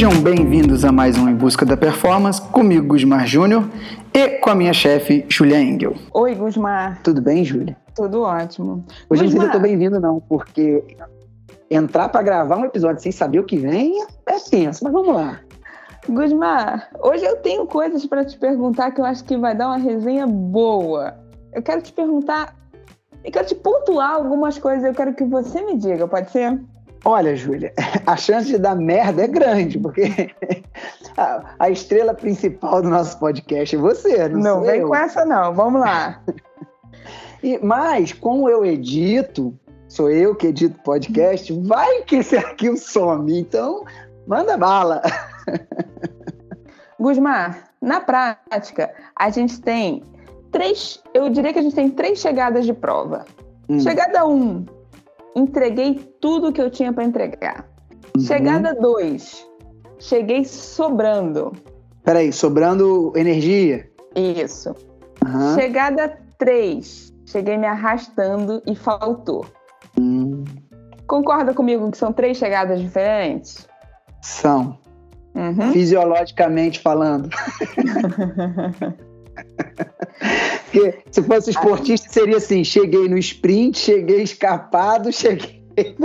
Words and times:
Sejam 0.00 0.22
bem-vindos 0.22 0.82
a 0.82 0.90
mais 0.90 1.18
um 1.18 1.28
Em 1.28 1.34
Busca 1.34 1.66
da 1.66 1.76
Performance, 1.76 2.40
comigo, 2.40 2.86
Gusmar 2.86 3.26
Júnior, 3.26 3.68
e 4.14 4.38
com 4.38 4.48
a 4.48 4.54
minha 4.54 4.72
chefe, 4.72 5.26
Julia 5.28 5.60
Engel. 5.60 5.94
Oi, 6.14 6.34
Gusmar. 6.34 7.02
Tudo 7.02 7.20
bem, 7.20 7.44
Júlia? 7.44 7.76
Tudo 7.94 8.22
ótimo. 8.22 8.82
Hoje 9.10 9.24
Gusmar. 9.24 9.48
eu 9.48 9.52
tô 9.52 9.58
bem-vindo, 9.58 10.00
não, 10.00 10.18
porque 10.18 10.82
entrar 11.70 12.08
para 12.08 12.22
gravar 12.22 12.56
um 12.56 12.64
episódio 12.64 13.02
sem 13.02 13.12
saber 13.12 13.40
o 13.40 13.44
que 13.44 13.58
vem 13.58 14.02
é 14.24 14.38
tenso, 14.50 14.84
mas 14.84 14.90
vamos 14.90 15.14
lá. 15.14 15.38
Gusmar, 16.08 16.88
hoje 16.98 17.26
eu 17.26 17.36
tenho 17.36 17.66
coisas 17.66 18.06
para 18.06 18.24
te 18.24 18.38
perguntar 18.38 18.92
que 18.92 19.02
eu 19.02 19.04
acho 19.04 19.22
que 19.22 19.36
vai 19.36 19.54
dar 19.54 19.66
uma 19.66 19.76
resenha 19.76 20.26
boa. 20.26 21.14
Eu 21.52 21.60
quero 21.60 21.82
te 21.82 21.92
perguntar, 21.92 22.56
eu 23.22 23.30
quero 23.30 23.46
te 23.46 23.54
pontuar 23.54 24.14
algumas 24.14 24.58
coisas, 24.58 24.82
eu 24.82 24.94
quero 24.94 25.12
que 25.12 25.24
você 25.24 25.60
me 25.62 25.76
diga, 25.76 26.08
pode 26.08 26.30
ser? 26.30 26.58
Olha, 27.04 27.34
Júlia, 27.34 27.72
a 28.06 28.16
chance 28.16 28.48
de 28.48 28.58
dar 28.58 28.74
merda 28.74 29.22
é 29.22 29.26
grande, 29.26 29.78
porque 29.78 30.30
a, 31.16 31.54
a 31.58 31.70
estrela 31.70 32.14
principal 32.14 32.82
do 32.82 32.88
nosso 32.88 33.18
podcast 33.18 33.74
é 33.74 33.78
você, 33.78 34.28
não, 34.28 34.40
não 34.40 34.62
vem 34.62 34.80
eu. 34.80 34.88
com 34.88 34.94
essa 34.94 35.24
não, 35.24 35.54
vamos 35.54 35.80
lá. 35.80 36.22
e, 37.42 37.58
mas, 37.62 38.12
como 38.12 38.48
eu 38.48 38.64
edito, 38.64 39.58
sou 39.88 40.10
eu 40.10 40.34
que 40.34 40.48
edito 40.48 40.78
podcast, 40.82 41.52
vai 41.62 42.02
que 42.02 42.16
esse 42.16 42.36
arquivo 42.36 42.76
some, 42.76 43.38
então 43.38 43.84
manda 44.26 44.56
bala. 44.56 45.00
Gusmar, 46.98 47.70
na 47.80 48.00
prática, 48.00 48.92
a 49.16 49.30
gente 49.30 49.58
tem 49.62 50.02
três, 50.52 51.02
eu 51.14 51.30
diria 51.30 51.52
que 51.52 51.58
a 51.58 51.62
gente 51.62 51.74
tem 51.74 51.90
três 51.90 52.18
chegadas 52.18 52.66
de 52.66 52.74
prova. 52.74 53.24
Hum. 53.70 53.80
Chegada 53.80 54.26
1, 54.26 54.32
um, 54.32 54.66
entreguei 55.34 55.94
tudo 56.20 56.52
que 56.52 56.60
eu 56.60 56.70
tinha 56.70 56.92
para 56.92 57.04
entregar. 57.04 57.68
Uhum. 58.16 58.22
Chegada 58.22 58.74
2, 58.74 59.46
cheguei 59.98 60.44
sobrando. 60.44 61.52
Peraí, 62.04 62.32
sobrando 62.32 63.12
energia? 63.16 63.88
Isso. 64.14 64.74
Uhum. 65.24 65.54
Chegada 65.54 66.18
3, 66.38 67.12
cheguei 67.26 67.56
me 67.56 67.66
arrastando 67.66 68.62
e 68.66 68.74
faltou. 68.74 69.46
Hum. 69.98 70.44
Concorda 71.06 71.52
comigo 71.52 71.90
que 71.90 71.98
são 71.98 72.12
três 72.12 72.36
chegadas 72.36 72.80
diferentes? 72.80 73.68
São. 74.22 74.78
Uhum. 75.34 75.72
Fisiologicamente 75.72 76.80
falando. 76.80 77.28
Porque 80.70 81.02
se 81.10 81.22
fosse 81.22 81.50
esportista, 81.50 82.08
seria 82.10 82.36
assim: 82.36 82.62
cheguei 82.62 83.08
no 83.08 83.18
sprint, 83.18 83.78
cheguei 83.78 84.22
escapado, 84.22 85.10
cheguei. 85.12 85.60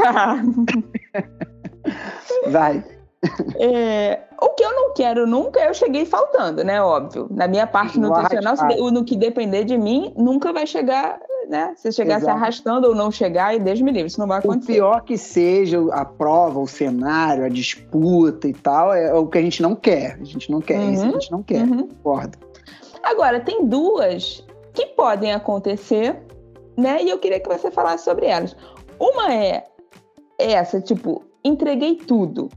Vai. 2.50 2.84
É, 3.60 4.20
o 4.40 4.50
que 4.50 4.64
eu 4.64 4.72
não 4.74 4.94
quero 4.94 5.26
nunca, 5.26 5.60
eu 5.60 5.74
cheguei 5.74 6.06
faltando, 6.06 6.64
né? 6.64 6.82
Óbvio. 6.82 7.28
Na 7.32 7.48
minha 7.48 7.66
parte 7.66 8.00
nutricional, 8.00 8.56
no 8.92 9.04
que 9.04 9.16
depender 9.16 9.64
de 9.64 9.78
mim, 9.78 10.14
nunca 10.16 10.54
vai 10.54 10.68
chegar, 10.68 11.20
né? 11.50 11.74
Se 11.76 11.92
chegar 11.92 12.18
Exato. 12.18 12.26
se 12.26 12.30
arrastando 12.30 12.88
ou 12.88 12.96
não 12.96 13.10
chegar, 13.10 13.56
e 13.56 13.60
Deus 13.60 13.82
me 13.82 13.92
livre, 13.92 14.08
isso 14.08 14.20
não 14.20 14.28
vai 14.28 14.40
acontecer. 14.40 14.74
O 14.74 14.76
pior 14.76 15.02
que 15.02 15.18
seja 15.18 15.80
a 15.92 16.06
prova, 16.06 16.60
o 16.60 16.68
cenário, 16.68 17.46
a 17.46 17.50
disputa 17.50 18.48
e 18.48 18.54
tal, 18.54 18.94
é 18.94 19.12
o 19.14 19.26
que 19.26 19.40
a 19.40 19.42
gente 19.42 19.62
não 19.62 19.76
quer. 19.76 20.20
A 20.22 20.24
gente 20.24 20.52
não 20.52 20.62
quer, 20.62 20.78
uhum. 20.78 20.94
isso 20.94 21.06
a 21.06 21.10
gente 21.10 21.32
não 21.32 21.42
quer, 21.42 21.64
uhum. 21.64 21.88
concorda? 21.88 22.38
Agora, 23.02 23.40
tem 23.40 23.66
duas 23.66 24.44
que 24.76 24.86
podem 24.88 25.34
acontecer, 25.34 26.22
né? 26.78 27.02
E 27.02 27.10
eu 27.10 27.18
queria 27.18 27.40
que 27.40 27.48
você 27.48 27.72
falasse 27.72 28.04
sobre 28.04 28.28
elas. 28.28 28.56
Uma 29.00 29.34
é 29.34 29.66
essa, 30.38 30.82
tipo, 30.82 31.24
entreguei 31.44 31.96
tudo. 31.96 32.50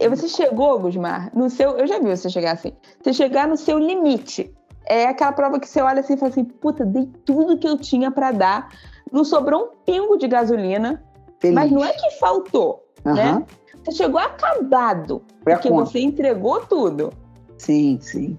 E 0.00 0.08
você 0.08 0.28
chegou, 0.28 0.78
Gusmar, 0.78 1.30
no 1.34 1.48
seu. 1.48 1.78
Eu 1.78 1.86
já 1.86 1.98
vi 1.98 2.08
você 2.08 2.28
chegar 2.28 2.52
assim. 2.52 2.72
Você 3.02 3.12
chegar 3.12 3.46
no 3.46 3.56
seu 3.56 3.78
limite. 3.78 4.52
É 4.88 5.06
aquela 5.06 5.32
prova 5.32 5.58
que 5.58 5.68
você 5.68 5.80
olha 5.80 6.00
assim 6.00 6.14
e 6.14 6.16
fala 6.16 6.30
assim: 6.30 6.44
puta, 6.44 6.84
dei 6.84 7.06
tudo 7.24 7.58
que 7.58 7.68
eu 7.68 7.78
tinha 7.78 8.10
para 8.10 8.32
dar. 8.32 8.68
Não 9.12 9.24
sobrou 9.24 9.64
um 9.64 9.68
pingo 9.84 10.16
de 10.16 10.26
gasolina. 10.26 11.02
Feliz. 11.40 11.54
Mas 11.54 11.70
não 11.70 11.84
é 11.84 11.92
que 11.92 12.10
faltou, 12.18 12.84
uhum. 13.04 13.14
né? 13.14 13.44
Você 13.84 13.92
chegou 13.92 14.18
acabado. 14.18 15.22
Foi 15.44 15.52
porque 15.52 15.70
você 15.70 16.00
entregou 16.00 16.60
tudo. 16.60 17.12
Sim, 17.58 17.98
sim. 18.00 18.36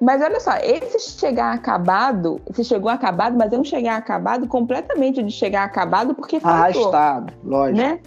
Mas 0.00 0.22
olha 0.22 0.40
só, 0.40 0.52
esse 0.56 1.18
chegar 1.18 1.54
acabado, 1.54 2.40
você 2.46 2.62
chegou 2.62 2.90
acabado, 2.90 3.36
mas 3.36 3.52
é 3.52 3.58
um 3.58 3.64
chegar 3.64 3.96
acabado 3.96 4.46
completamente 4.46 5.22
de 5.22 5.30
chegar 5.30 5.64
acabado 5.64 6.14
porque 6.14 6.40
faltou. 6.40 6.82
Arrastado, 6.92 7.32
lógico. 7.44 7.78
Né? 7.78 8.00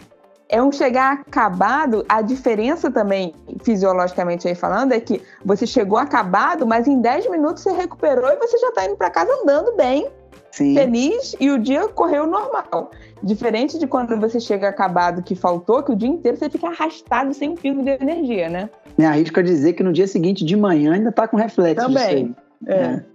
É 0.47 0.62
um 0.62 0.72
chegar 0.72 1.14
acabado, 1.14 2.06
a 2.09 2.22
diferença 2.22 2.92
também, 2.92 3.34
fisiologicamente 3.64 4.50
aí 4.50 4.56
falando, 4.56 4.92
é 4.92 5.00
que 5.00 5.22
você 5.46 5.66
chegou 5.66 5.97
acabado, 5.97 6.68
mas 6.68 6.88
em 6.88 7.00
10 7.00 7.30
minutos 7.30 7.64
você 7.64 7.72
recuperou 7.72 8.30
e 8.30 8.36
você 8.36 8.58
já 8.58 8.68
está 8.68 8.86
indo 8.86 8.98
para 8.98 9.09
casa 9.09 9.31
andando 9.44 9.75
bem, 9.78 10.09
Sim. 10.51 10.75
feliz 10.75 11.35
e 11.39 11.50
o 11.50 11.57
dia 11.57 11.88
correu 11.88 12.28
normal. 12.28 12.91
Diferente 13.23 13.79
de 13.79 13.88
quando 13.88 14.19
você 14.19 14.39
chega 14.39 14.67
acabado 14.67 15.23
que 15.23 15.34
faltou, 15.34 15.81
que 15.81 15.91
o 15.91 15.95
dia 15.95 16.09
inteiro 16.09 16.38
você 16.38 16.50
fica 16.50 16.67
arrastado 16.67 17.34
sem 17.34 17.50
um 17.50 17.56
pingo 17.56 17.81
de 17.81 17.91
energia, 17.91 18.50
né? 18.50 18.69
Me 18.97 19.06
arrisco 19.06 19.39
a 19.39 19.44
dizer 19.44 19.73
que 19.73 19.84
no 19.84 19.94
dia 19.94 20.07
seguinte 20.07 20.44
de 20.44 20.56
manhã 20.56 20.94
ainda 20.94 21.12
tá 21.12 21.28
com 21.28 21.38
reflexo 21.38 21.88
Também. 21.88 22.35
É. 22.67 22.73
é. 22.73 23.06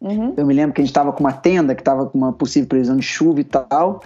Uhum. 0.00 0.34
Eu 0.36 0.46
me 0.46 0.54
lembro 0.54 0.74
que 0.74 0.80
a 0.80 0.84
gente 0.84 0.90
estava 0.90 1.12
com 1.12 1.20
uma 1.20 1.32
tenda 1.32 1.74
que 1.74 1.80
estava 1.80 2.06
com 2.06 2.18
uma 2.18 2.32
possível 2.32 2.68
previsão 2.68 2.96
de 2.96 3.02
chuva 3.02 3.40
e 3.40 3.44
tal. 3.44 4.02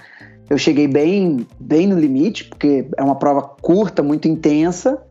Eu 0.49 0.57
cheguei 0.57 0.89
bem, 0.89 1.47
bem 1.61 1.87
no 1.87 1.99
limite, 1.99 2.45
porque 2.45 2.89
é 2.97 3.03
uma 3.03 3.17
prova 3.17 3.43
curta, 3.43 4.03
muito 4.03 4.27
intensa. 4.27 5.03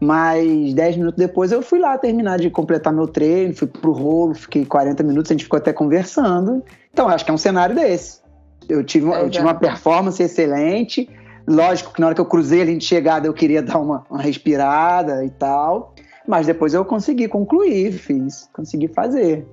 Mas 0.00 0.72
10 0.72 0.96
minutos 0.96 1.18
depois 1.18 1.52
eu 1.52 1.60
fui 1.60 1.78
lá 1.78 1.98
terminar 1.98 2.38
de 2.38 2.48
completar 2.48 2.90
meu 2.90 3.06
treino, 3.06 3.54
fui 3.54 3.66
pro 3.66 3.92
rolo, 3.92 4.34
fiquei 4.34 4.64
40 4.64 5.02
minutos, 5.02 5.30
a 5.30 5.34
gente 5.34 5.44
ficou 5.44 5.58
até 5.58 5.74
conversando. 5.74 6.64
Então, 6.90 7.06
acho 7.08 7.24
que 7.24 7.30
é 7.30 7.34
um 7.34 7.38
cenário 7.38 7.74
desse. 7.74 8.20
Eu 8.66 8.82
tive, 8.82 9.10
é, 9.10 9.22
eu 9.22 9.28
tive 9.28 9.44
uma 9.44 9.54
performance 9.54 10.22
excelente. 10.22 11.08
Lógico 11.46 11.92
que 11.92 12.00
na 12.00 12.06
hora 12.06 12.14
que 12.14 12.20
eu 12.20 12.26
cruzei 12.26 12.62
a 12.62 12.64
linha 12.64 12.78
de 12.78 12.84
chegada 12.84 13.26
eu 13.26 13.34
queria 13.34 13.62
dar 13.62 13.78
uma, 13.78 14.04
uma 14.08 14.22
respirada 14.22 15.22
e 15.24 15.30
tal. 15.30 15.94
Mas 16.26 16.46
depois 16.46 16.74
eu 16.74 16.84
consegui 16.84 17.28
concluir, 17.28 17.92
fiz, 17.92 18.48
consegui 18.52 18.88
fazer. 18.88 19.46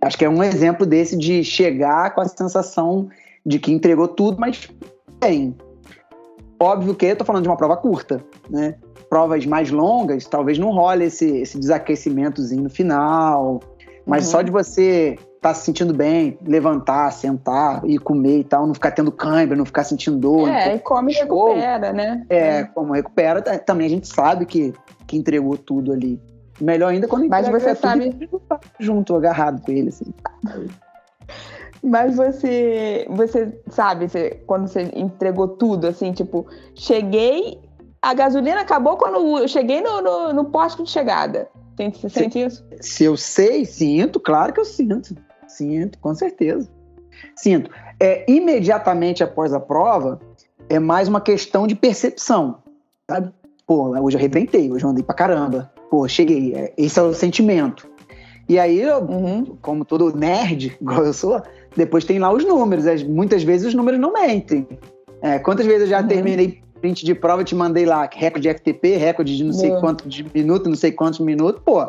Acho 0.00 0.18
que 0.18 0.24
é 0.24 0.28
um 0.28 0.42
exemplo 0.42 0.84
desse 0.84 1.16
de 1.16 1.42
chegar 1.44 2.14
com 2.14 2.20
a 2.20 2.28
sensação 2.28 3.08
de 3.44 3.58
que 3.58 3.72
entregou 3.72 4.08
tudo, 4.08 4.38
mas 4.38 4.68
bem. 5.20 5.56
Óbvio 6.60 6.94
que 6.94 7.06
eu 7.06 7.16
tô 7.16 7.24
falando 7.24 7.42
de 7.42 7.48
uma 7.48 7.56
prova 7.56 7.76
curta, 7.76 8.24
né? 8.48 8.76
Provas 9.08 9.44
mais 9.44 9.70
longas, 9.70 10.26
talvez 10.26 10.58
não 10.58 10.70
role 10.70 11.04
esse, 11.04 11.38
esse 11.38 11.58
desaquecimentozinho 11.58 12.62
no 12.62 12.70
final. 12.70 13.60
Mas 14.06 14.26
uhum. 14.26 14.30
só 14.30 14.42
de 14.42 14.50
você 14.50 15.18
tá 15.42 15.52
se 15.52 15.64
sentindo 15.64 15.92
bem, 15.92 16.38
levantar, 16.46 17.10
sentar 17.12 17.84
e 17.84 17.98
comer 17.98 18.38
e 18.38 18.44
tal, 18.44 18.66
não 18.66 18.72
ficar 18.72 18.92
tendo 18.92 19.10
câimbra, 19.12 19.56
não 19.56 19.66
ficar 19.66 19.84
sentindo 19.84 20.16
dor. 20.16 20.48
É, 20.48 20.76
e 20.76 20.78
come 20.78 21.12
e 21.12 21.16
recupera, 21.16 21.92
né? 21.92 22.24
É, 22.30 22.60
é, 22.60 22.64
como 22.64 22.94
recupera, 22.94 23.42
também 23.42 23.88
a 23.88 23.90
gente 23.90 24.06
sabe 24.06 24.46
que 24.46 24.72
que 25.12 25.16
entregou 25.18 25.58
tudo 25.58 25.92
ali. 25.92 26.18
Melhor 26.58 26.88
ainda 26.88 27.06
quando 27.06 27.28
Mas 27.28 27.46
você 27.48 27.74
sabe 27.74 28.16
junto, 28.78 29.14
agarrado 29.14 29.60
com 29.60 29.70
ele, 29.70 29.90
assim. 29.90 30.06
Mas 31.82 32.16
você, 32.16 33.06
você 33.10 33.60
sabe, 33.68 34.08
você, 34.08 34.42
quando 34.46 34.68
você 34.68 34.90
entregou 34.94 35.48
tudo, 35.48 35.86
assim, 35.86 36.12
tipo, 36.12 36.46
cheguei, 36.74 37.60
a 38.00 38.14
gasolina 38.14 38.60
acabou 38.60 38.96
quando 38.96 39.38
eu 39.38 39.48
cheguei 39.48 39.82
no, 39.82 40.00
no, 40.00 40.32
no 40.32 40.44
posto 40.46 40.84
de 40.84 40.90
chegada. 40.90 41.48
Você 41.76 42.08
sente 42.08 42.40
isso? 42.40 42.64
Se 42.80 43.04
eu 43.04 43.16
sei, 43.16 43.64
sinto, 43.64 44.20
claro 44.20 44.52
que 44.52 44.60
eu 44.60 44.64
sinto. 44.64 45.16
Sinto, 45.52 45.98
com 45.98 46.14
certeza. 46.14 46.68
Sinto. 47.36 47.70
É, 48.00 48.24
imediatamente 48.30 49.22
após 49.22 49.52
a 49.52 49.60
prova, 49.60 50.20
é 50.68 50.78
mais 50.78 51.08
uma 51.08 51.20
questão 51.20 51.66
de 51.66 51.74
percepção, 51.74 52.58
sabe? 53.08 53.30
Pô, 53.66 53.90
hoje 53.98 54.16
eu 54.16 54.18
arrebentei, 54.18 54.70
hoje 54.70 54.84
eu 54.84 54.90
andei 54.90 55.04
pra 55.04 55.14
caramba. 55.14 55.70
Pô, 55.90 56.08
cheguei. 56.08 56.54
É, 56.54 56.72
esse 56.76 56.98
é 56.98 57.02
o 57.02 57.14
sentimento. 57.14 57.88
E 58.48 58.58
aí, 58.58 58.80
eu, 58.80 58.98
uhum. 58.98 59.56
como 59.60 59.84
todo 59.84 60.16
nerd, 60.16 60.76
igual 60.80 61.04
eu 61.04 61.12
sou, 61.12 61.40
depois 61.76 62.04
tem 62.04 62.18
lá 62.18 62.32
os 62.32 62.44
números. 62.44 63.02
Muitas 63.04 63.42
vezes 63.42 63.68
os 63.68 63.74
números 63.74 64.00
não 64.00 64.12
mentem. 64.12 64.66
É, 65.20 65.38
quantas 65.38 65.66
vezes 65.66 65.82
eu 65.82 65.88
já 65.88 66.00
uhum. 66.00 66.08
terminei 66.08 66.62
print 66.82 67.04
de 67.04 67.14
prova, 67.14 67.44
te 67.44 67.54
mandei 67.54 67.86
lá 67.86 68.08
recorde 68.12 68.48
de 68.48 68.54
FTP, 68.54 68.96
recorde 68.96 69.36
de 69.36 69.44
não 69.44 69.52
sei 69.52 69.70
quanto 69.76 70.08
de 70.08 70.26
minuto, 70.34 70.68
não 70.68 70.74
sei 70.74 70.90
quantos 70.90 71.20
minutos. 71.20 71.62
Pô, 71.64 71.88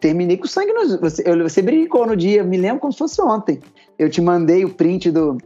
terminei 0.00 0.38
com 0.38 0.46
sangue 0.46 0.72
no. 0.72 0.98
Você, 0.98 1.22
você 1.36 1.60
brincou 1.60 2.06
no 2.06 2.16
dia, 2.16 2.42
me 2.42 2.56
lembro 2.56 2.80
como 2.80 2.92
se 2.92 2.98
fosse 2.98 3.20
ontem. 3.20 3.60
Eu 3.98 4.08
te 4.08 4.22
mandei 4.22 4.64
o 4.64 4.70
print 4.70 5.10
do, 5.10 5.36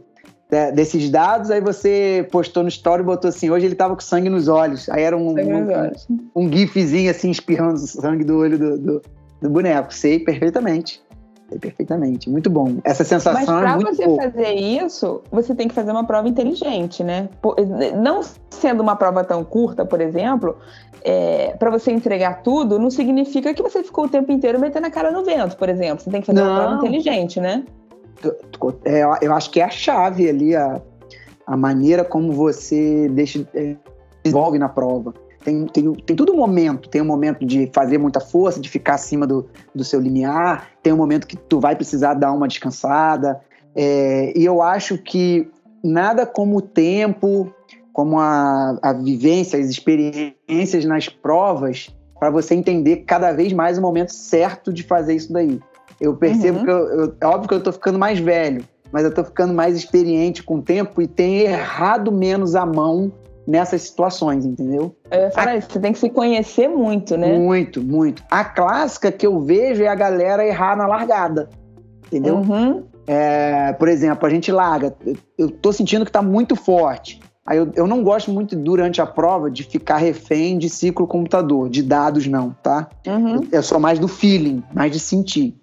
é, 0.49 0.71
desses 0.71 1.09
dados, 1.09 1.51
aí 1.51 1.59
você 1.59 2.27
postou 2.31 2.63
no 2.63 2.69
story 2.69 3.03
e 3.03 3.05
botou 3.05 3.29
assim, 3.29 3.49
hoje 3.49 3.65
ele 3.65 3.75
tava 3.75 3.93
com 3.93 4.01
sangue 4.01 4.29
nos 4.29 4.47
olhos. 4.47 4.89
Aí 4.89 5.03
era 5.03 5.15
um, 5.15 5.35
um, 5.35 5.91
um, 6.35 6.51
gifzinho 6.51 7.11
assim, 7.11 7.29
espirrando 7.29 7.77
sangue 7.79 8.23
do 8.23 8.37
olho 8.37 8.57
do, 8.57 8.77
do, 8.79 9.01
do 9.41 9.49
boneco. 9.49 9.93
Sei 9.93 10.19
perfeitamente. 10.19 11.01
Sei 11.49 11.57
perfeitamente. 11.57 12.29
Muito 12.29 12.49
bom. 12.49 12.75
Essa 12.83 13.03
sensação 13.03 13.33
Mas 13.33 13.45
pra 13.45 13.71
é 13.71 13.75
muito 13.75 13.95
você 13.95 14.05
pouco. 14.05 14.21
fazer 14.21 14.53
isso, 14.53 15.21
você 15.31 15.55
tem 15.55 15.67
que 15.67 15.73
fazer 15.73 15.91
uma 15.91 16.05
prova 16.05 16.27
inteligente, 16.27 17.03
né? 17.03 17.27
Não 17.99 18.21
sendo 18.51 18.81
uma 18.81 18.95
prova 18.95 19.23
tão 19.23 19.43
curta, 19.43 19.83
por 19.83 19.99
exemplo, 19.99 20.57
é, 21.03 21.55
para 21.57 21.71
você 21.71 21.91
entregar 21.91 22.43
tudo, 22.43 22.77
não 22.77 22.91
significa 22.91 23.51
que 23.53 23.63
você 23.63 23.83
ficou 23.83 24.05
o 24.05 24.09
tempo 24.09 24.31
inteiro 24.31 24.59
metendo 24.59 24.85
a 24.85 24.91
cara 24.91 25.11
no 25.11 25.23
vento, 25.23 25.57
por 25.57 25.69
exemplo. 25.69 26.03
Você 26.03 26.11
tem 26.11 26.21
que 26.21 26.27
fazer 26.27 26.39
não. 26.39 26.51
uma 26.51 26.59
prova 26.59 26.75
inteligente, 26.75 27.39
né? 27.39 27.65
é, 28.85 29.03
eu 29.21 29.33
acho 29.33 29.49
que 29.49 29.59
é 29.59 29.63
a 29.63 29.69
chave 29.69 30.29
ali, 30.29 30.55
a, 30.55 30.79
a 31.47 31.57
maneira 31.57 32.03
como 32.03 32.31
você 32.31 33.09
deixa, 33.09 33.47
é, 33.55 33.75
desenvolve 34.23 34.59
na 34.59 34.69
prova. 34.69 35.13
Tem, 35.43 35.65
tem, 35.67 35.93
tem 35.93 36.15
todo 36.15 36.33
um 36.33 36.37
momento, 36.37 36.89
tem 36.89 37.01
um 37.01 37.05
momento 37.05 37.45
de 37.45 37.69
fazer 37.73 37.97
muita 37.97 38.19
força, 38.19 38.59
de 38.59 38.69
ficar 38.69 38.95
acima 38.95 39.25
do, 39.25 39.47
do 39.73 39.83
seu 39.83 39.99
limiar, 39.99 40.67
tem 40.83 40.91
um 40.91 40.97
momento 40.97 41.25
que 41.25 41.37
tu 41.37 41.59
vai 41.59 41.75
precisar 41.75 42.13
dar 42.13 42.33
uma 42.33 42.47
descansada, 42.47 43.39
é, 43.75 44.33
e 44.37 44.43
eu 44.43 44.61
acho 44.61 44.97
que 44.97 45.49
nada 45.83 46.25
como 46.25 46.57
o 46.57 46.61
tempo, 46.61 47.53
como 47.93 48.19
a, 48.19 48.77
a 48.81 48.93
vivência, 48.93 49.59
as 49.59 49.69
experiências 49.69 50.85
nas 50.85 51.07
provas, 51.07 51.89
para 52.19 52.29
você 52.29 52.53
entender 52.53 52.97
cada 52.97 53.31
vez 53.31 53.53
mais 53.53 53.77
o 53.77 53.81
momento 53.81 54.13
certo 54.13 54.73
de 54.73 54.83
fazer 54.83 55.15
isso 55.15 55.31
daí. 55.31 55.59
Eu 55.99 56.15
percebo 56.15 56.59
uhum. 56.59 56.65
que 56.65 56.71
eu, 56.71 56.77
eu, 56.77 57.15
é 57.19 57.25
óbvio 57.25 57.47
que 57.47 57.53
eu 57.55 57.63
tô 57.63 57.71
ficando 57.71 57.97
mais 57.97 58.19
velho, 58.19 58.63
mas 58.91 59.03
eu 59.03 59.13
tô 59.13 59.23
ficando 59.23 59.53
mais 59.53 59.77
experiente 59.77 60.43
com 60.43 60.55
o 60.55 60.61
tempo 60.61 61.01
e 61.01 61.07
tenho 61.07 61.49
errado 61.49 62.11
menos 62.11 62.55
a 62.55 62.65
mão 62.65 63.11
nessas 63.49 63.81
situações, 63.81 64.45
entendeu? 64.45 64.95
A... 65.35 65.55
isso, 65.55 65.69
você 65.71 65.79
tem 65.79 65.91
que 65.91 65.97
se 65.97 66.09
conhecer 66.11 66.67
muito, 66.67 67.17
né? 67.17 67.35
Muito, 67.35 67.81
muito. 67.81 68.23
A 68.29 68.43
clássica 68.45 69.11
que 69.11 69.25
eu 69.25 69.39
vejo 69.39 69.81
é 69.81 69.87
a 69.87 69.95
galera 69.95 70.45
errar 70.45 70.77
na 70.77 70.85
largada, 70.85 71.49
entendeu? 72.05 72.35
Uhum. 72.35 72.83
É, 73.07 73.73
por 73.73 73.87
exemplo, 73.87 74.27
a 74.27 74.29
gente 74.29 74.51
larga, 74.51 74.95
eu 75.35 75.49
tô 75.49 75.73
sentindo 75.73 76.05
que 76.05 76.11
tá 76.11 76.21
muito 76.21 76.55
forte. 76.55 77.19
Aí 77.43 77.57
eu, 77.57 77.71
eu 77.75 77.87
não 77.87 78.03
gosto 78.03 78.29
muito 78.29 78.55
durante 78.55 79.01
a 79.01 79.07
prova 79.07 79.49
de 79.49 79.63
ficar 79.63 79.97
refém 79.97 80.59
de 80.59 80.69
ciclo 80.69 81.07
computador, 81.07 81.67
de 81.69 81.81
dados 81.81 82.27
não, 82.27 82.51
tá? 82.61 82.87
Uhum. 83.07 83.35
Eu, 83.35 83.47
eu 83.51 83.63
sou 83.63 83.79
mais 83.79 83.97
do 83.97 84.07
feeling, 84.07 84.63
mais 84.71 84.91
de 84.91 84.99
sentir. 84.99 85.55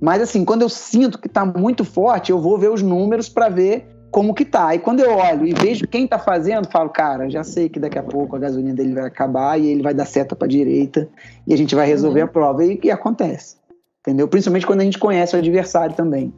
Mas 0.00 0.22
assim, 0.22 0.42
quando 0.42 0.62
eu 0.62 0.70
sinto 0.70 1.18
que 1.18 1.26
está 1.26 1.44
muito 1.44 1.84
forte, 1.84 2.30
eu 2.30 2.40
vou 2.40 2.56
ver 2.56 2.70
os 2.70 2.80
números 2.80 3.28
para 3.28 3.50
ver 3.50 3.95
como 4.16 4.32
que 4.32 4.46
tá. 4.46 4.74
E 4.74 4.78
quando 4.78 5.00
eu 5.00 5.14
olho 5.14 5.46
e 5.46 5.52
vejo 5.52 5.86
quem 5.86 6.04
está 6.04 6.18
fazendo, 6.18 6.66
falo, 6.70 6.88
cara, 6.88 7.28
já 7.28 7.44
sei 7.44 7.68
que 7.68 7.78
daqui 7.78 7.98
a 7.98 8.02
pouco 8.02 8.34
a 8.34 8.38
gasolina 8.38 8.72
dele 8.72 8.94
vai 8.94 9.04
acabar 9.04 9.60
e 9.60 9.66
ele 9.66 9.82
vai 9.82 9.92
dar 9.92 10.06
seta 10.06 10.34
para 10.34 10.48
direita 10.48 11.06
e 11.46 11.52
a 11.52 11.56
gente 11.58 11.74
vai 11.74 11.86
resolver 11.86 12.20
uhum. 12.20 12.24
a 12.24 12.28
prova. 12.30 12.64
E, 12.64 12.80
e 12.82 12.90
acontece. 12.90 13.58
Entendeu? 14.00 14.26
Principalmente 14.26 14.66
quando 14.66 14.80
a 14.80 14.84
gente 14.84 14.98
conhece 14.98 15.36
o 15.36 15.38
adversário 15.38 15.94
também. 15.94 16.32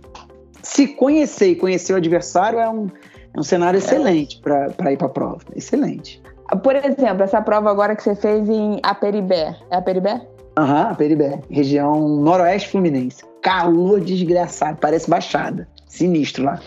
Se 0.61 0.89
conhecer 0.89 1.51
e 1.51 1.55
conhecer 1.55 1.93
o 1.93 1.97
adversário 1.97 2.59
é 2.59 2.69
um, 2.69 2.89
é 3.33 3.39
um 3.39 3.45
cenário 3.45 3.79
excelente 3.79 4.41
para 4.41 4.93
ir 4.93 4.97
para 4.97 5.07
a 5.07 5.11
prova. 5.11 5.45
Excelente. 5.55 6.21
Por 6.65 6.75
exemplo, 6.75 7.23
essa 7.23 7.41
prova 7.41 7.71
agora 7.71 7.95
que 7.95 8.03
você 8.03 8.17
fez 8.17 8.49
em 8.49 8.81
Aperibé. 8.83 9.55
É 9.71 9.77
Aperibé? 9.77 10.21
Aham, 10.59 10.83
uhum, 10.83 10.91
Aperibé. 10.91 11.41
Região 11.49 12.09
noroeste 12.09 12.71
fluminense 12.71 13.23
calor 13.41 14.01
desgraçado, 14.01 14.79
parece 14.81 15.09
baixada. 15.09 15.69
Sinistro 15.87 16.45
lá. 16.45 16.61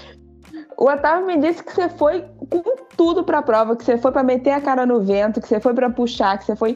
O 0.82 0.90
Otávio 0.90 1.28
me 1.28 1.38
disse 1.38 1.64
que 1.64 1.76
você 1.76 1.88
foi 1.90 2.26
com 2.50 2.64
tudo 2.98 3.24
pra 3.24 3.44
prova, 3.44 3.76
que 3.76 3.84
você 3.84 4.00
foi 4.00 4.12
para 4.12 4.24
meter 4.24 4.50
a 4.50 4.60
cara 4.60 4.84
no 4.84 5.00
vento, 5.00 5.40
que 5.40 5.48
você 5.48 5.60
foi 5.60 5.76
para 5.76 5.92
puxar, 5.92 6.40
que 6.40 6.46
você 6.46 6.56
foi. 6.56 6.76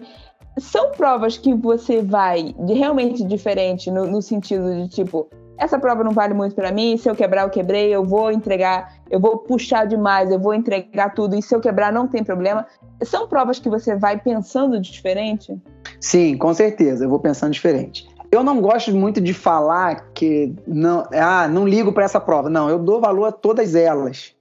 São 0.59 0.91
provas 0.91 1.39
que 1.39 1.55
você 1.55 2.03
vai 2.03 2.53
de 2.53 2.73
realmente 2.73 3.23
diferente 3.23 3.89
no, 3.89 4.05
no 4.05 4.21
sentido 4.21 4.75
de 4.75 4.89
tipo, 4.89 5.27
essa 5.57 5.79
prova 5.79 6.03
não 6.03 6.11
vale 6.11 6.35
muito 6.35 6.53
para 6.53 6.71
mim, 6.71 6.97
se 6.97 7.09
eu 7.09 7.15
quebrar, 7.15 7.45
eu 7.45 7.49
quebrei, 7.49 7.95
eu 7.95 8.05
vou 8.05 8.31
entregar, 8.31 8.93
eu 9.09 9.19
vou 9.19 9.39
puxar 9.39 9.87
demais, 9.87 10.29
eu 10.29 10.37
vou 10.37 10.53
entregar 10.53 11.15
tudo, 11.15 11.35
e 11.35 11.41
se 11.41 11.55
eu 11.55 11.59
quebrar, 11.59 11.91
não 11.91 12.07
tem 12.07 12.23
problema. 12.23 12.67
São 13.01 13.27
provas 13.27 13.57
que 13.57 13.71
você 13.71 13.95
vai 13.95 14.19
pensando 14.19 14.79
diferente? 14.79 15.59
Sim, 15.99 16.37
com 16.37 16.53
certeza, 16.53 17.05
eu 17.05 17.09
vou 17.09 17.19
pensando 17.19 17.53
diferente. 17.53 18.07
Eu 18.35 18.43
não 18.43 18.59
gosto 18.59 18.93
muito 18.93 19.21
de 19.21 19.33
falar 19.33 20.09
que 20.13 20.53
não, 20.67 21.07
ah, 21.13 21.47
não 21.47 21.67
ligo 21.67 21.93
para 21.93 22.03
essa 22.03 22.19
prova. 22.19 22.49
Não, 22.49 22.69
eu 22.69 22.77
dou 22.77 22.99
valor 22.99 23.25
a 23.25 23.31
todas 23.31 23.75
elas. 23.75 24.33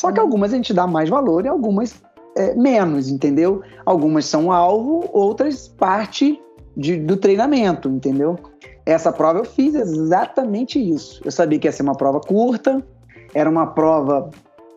Só 0.00 0.12
que 0.12 0.20
algumas 0.20 0.52
a 0.52 0.56
gente 0.56 0.74
dá 0.74 0.86
mais 0.86 1.08
valor 1.08 1.44
e 1.44 1.48
algumas 1.48 2.02
é, 2.36 2.54
menos, 2.54 3.08
entendeu? 3.08 3.62
Algumas 3.84 4.26
são 4.26 4.52
alvo, 4.52 5.08
outras 5.12 5.66
parte 5.66 6.40
de, 6.76 6.96
do 6.96 7.16
treinamento, 7.16 7.88
entendeu? 7.88 8.38
Essa 8.86 9.10
prova 9.10 9.40
eu 9.40 9.44
fiz 9.44 9.74
exatamente 9.74 10.78
isso. 10.78 11.20
Eu 11.24 11.32
sabia 11.32 11.58
que 11.58 11.66
ia 11.66 11.72
ser 11.72 11.82
uma 11.82 11.96
prova 11.96 12.20
curta, 12.20 12.84
era 13.34 13.48
uma 13.48 13.66
prova 13.66 14.30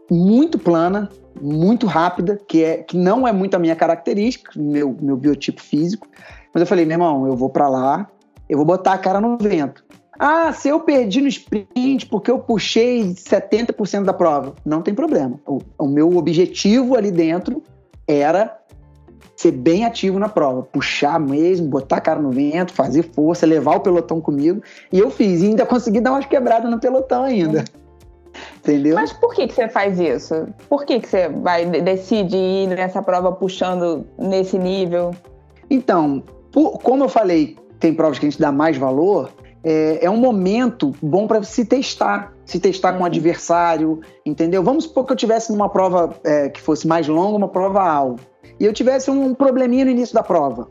muito 0.10 0.58
plana, 0.58 1.10
muito 1.40 1.86
rápida, 1.86 2.40
que, 2.48 2.64
é, 2.64 2.78
que 2.78 2.98
não 2.98 3.28
é 3.28 3.32
muito 3.32 3.56
a 3.56 3.60
minha 3.60 3.76
característica, 3.76 4.52
meu, 4.56 4.96
meu 5.00 5.16
biotipo 5.16 5.62
físico. 5.62 6.08
Mas 6.54 6.62
eu 6.62 6.68
falei, 6.68 6.86
meu 6.86 6.96
irmão, 6.96 7.28
eu 7.28 7.36
vou 7.36 7.50
para 7.50 7.70
lá, 7.70 8.10
eu 8.52 8.58
vou 8.58 8.66
botar 8.66 8.92
a 8.92 8.98
cara 8.98 9.22
no 9.22 9.38
vento. 9.38 9.82
Ah, 10.20 10.52
se 10.52 10.68
eu 10.68 10.82
perdi 10.82 11.22
no 11.22 11.30
sprint 11.30 12.06
porque 12.08 12.30
eu 12.30 12.38
puxei 12.38 13.02
70% 13.14 14.04
da 14.04 14.12
prova, 14.12 14.54
não 14.66 14.82
tem 14.82 14.94
problema. 14.94 15.40
O, 15.48 15.60
o, 15.80 15.88
meu 15.88 16.18
objetivo 16.18 16.98
ali 16.98 17.12
dentro 17.12 17.64
era 18.06 18.60
ser 19.38 19.54
bem 19.54 19.86
ativo 19.86 20.20
na 20.20 20.28
prova, 20.28 20.64
puxar 20.64 21.18
mesmo, 21.18 21.70
botar 21.70 21.96
a 21.96 22.02
cara 22.02 22.20
no 22.20 22.30
vento, 22.30 22.74
fazer 22.74 23.04
força, 23.16 23.46
levar 23.46 23.78
o 23.78 23.80
pelotão 23.80 24.20
comigo. 24.20 24.62
E 24.92 25.00
eu 25.00 25.10
fiz, 25.10 25.42
e 25.42 25.46
ainda 25.46 25.66
consegui 25.66 26.02
dar 26.02 26.12
umas 26.12 26.26
quebradas 26.26 26.70
no 26.70 26.78
pelotão 26.78 27.24
ainda. 27.24 27.64
Entendeu? 28.58 28.96
Mas 28.96 29.14
por 29.14 29.34
que, 29.34 29.48
que 29.48 29.54
você 29.54 29.70
faz 29.70 29.98
isso? 29.98 30.46
Por 30.68 30.84
que, 30.86 31.00
que 31.00 31.08
você 31.08 31.30
vai 31.30 31.66
decide 31.66 32.36
ir 32.36 32.68
nessa 32.68 33.02
prova 33.02 33.32
puxando 33.32 34.06
nesse 34.20 34.60
nível? 34.60 35.12
Então, 35.70 36.22
por, 36.52 36.80
como 36.80 37.06
eu 37.06 37.10
falei, 37.10 37.58
tem 37.82 37.94
provas 37.94 38.20
que 38.20 38.26
a 38.26 38.30
gente 38.30 38.40
dá 38.40 38.52
mais 38.52 38.78
valor, 38.78 39.32
é, 39.64 40.06
é 40.06 40.10
um 40.10 40.18
momento 40.18 40.94
bom 41.02 41.28
para 41.28 41.44
se 41.44 41.66
testar, 41.66 42.34
se 42.46 42.60
testar 42.60 42.92
uhum. 42.92 42.98
com 43.00 43.04
o 43.04 43.08
adversário, 43.08 44.00
entendeu? 44.26 44.64
Vamos 44.64 44.86
supor 44.86 45.06
que 45.06 45.12
eu 45.12 45.18
tivesse 45.18 45.52
numa 45.52 45.68
prova 45.68 46.16
é, 46.24 46.50
que 46.50 46.62
fosse 46.62 46.88
mais 46.88 47.08
longa, 47.08 47.38
uma 47.38 47.48
prova 47.50 47.82
alvo, 47.82 48.20
e 48.60 48.66
eu 48.66 48.72
tivesse 48.72 49.12
um 49.12 49.34
probleminha 49.34 49.84
no 49.84 49.92
início 49.92 50.14
da 50.14 50.24
prova. 50.24 50.70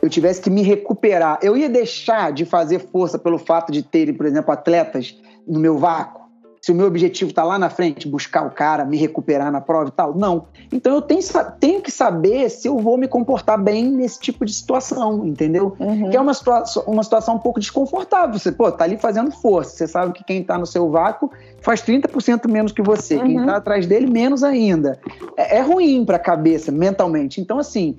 Eu 0.00 0.08
tivesse 0.08 0.40
que 0.40 0.48
me 0.48 0.62
recuperar. 0.62 1.40
Eu 1.42 1.56
ia 1.56 1.68
deixar 1.68 2.32
de 2.32 2.44
fazer 2.44 2.78
força 2.78 3.18
pelo 3.18 3.36
fato 3.36 3.72
de 3.72 3.82
ter, 3.82 4.16
por 4.16 4.26
exemplo, 4.26 4.52
atletas 4.52 5.18
no 5.46 5.58
meu 5.58 5.76
vácuo 5.76 6.17
se 6.60 6.72
o 6.72 6.74
meu 6.74 6.86
objetivo 6.86 7.30
está 7.30 7.44
lá 7.44 7.58
na 7.58 7.70
frente, 7.70 8.08
buscar 8.08 8.46
o 8.46 8.50
cara, 8.50 8.84
me 8.84 8.96
recuperar 8.96 9.50
na 9.50 9.60
prova 9.60 9.88
e 9.88 9.92
tal. 9.92 10.14
Não. 10.16 10.46
Então 10.72 10.94
eu 10.94 11.02
tenho, 11.02 11.20
tenho 11.60 11.80
que 11.80 11.90
saber 11.90 12.48
se 12.50 12.68
eu 12.68 12.78
vou 12.78 12.96
me 12.96 13.08
comportar 13.08 13.60
bem 13.62 13.90
nesse 13.90 14.20
tipo 14.20 14.44
de 14.44 14.52
situação, 14.52 15.24
entendeu? 15.24 15.76
Uhum. 15.78 16.10
Que 16.10 16.16
é 16.16 16.20
uma, 16.20 16.34
situa 16.34 16.64
uma 16.86 17.02
situação 17.02 17.36
um 17.36 17.38
pouco 17.38 17.60
desconfortável. 17.60 18.38
Você, 18.38 18.52
pô, 18.52 18.70
tá 18.70 18.84
ali 18.84 18.96
fazendo 18.96 19.30
força. 19.30 19.76
Você 19.76 19.86
sabe 19.86 20.12
que 20.12 20.24
quem 20.24 20.40
está 20.40 20.58
no 20.58 20.66
seu 20.66 20.90
vácuo 20.90 21.30
faz 21.60 21.82
30% 21.82 22.48
menos 22.48 22.72
que 22.72 22.82
você. 22.82 23.16
Uhum. 23.16 23.24
Quem 23.24 23.40
está 23.40 23.56
atrás 23.56 23.86
dele, 23.86 24.06
menos 24.06 24.42
ainda. 24.42 24.98
É, 25.36 25.58
é 25.58 25.60
ruim 25.60 26.04
para 26.04 26.16
a 26.16 26.20
cabeça, 26.20 26.72
mentalmente. 26.72 27.40
Então, 27.40 27.58
assim, 27.58 27.96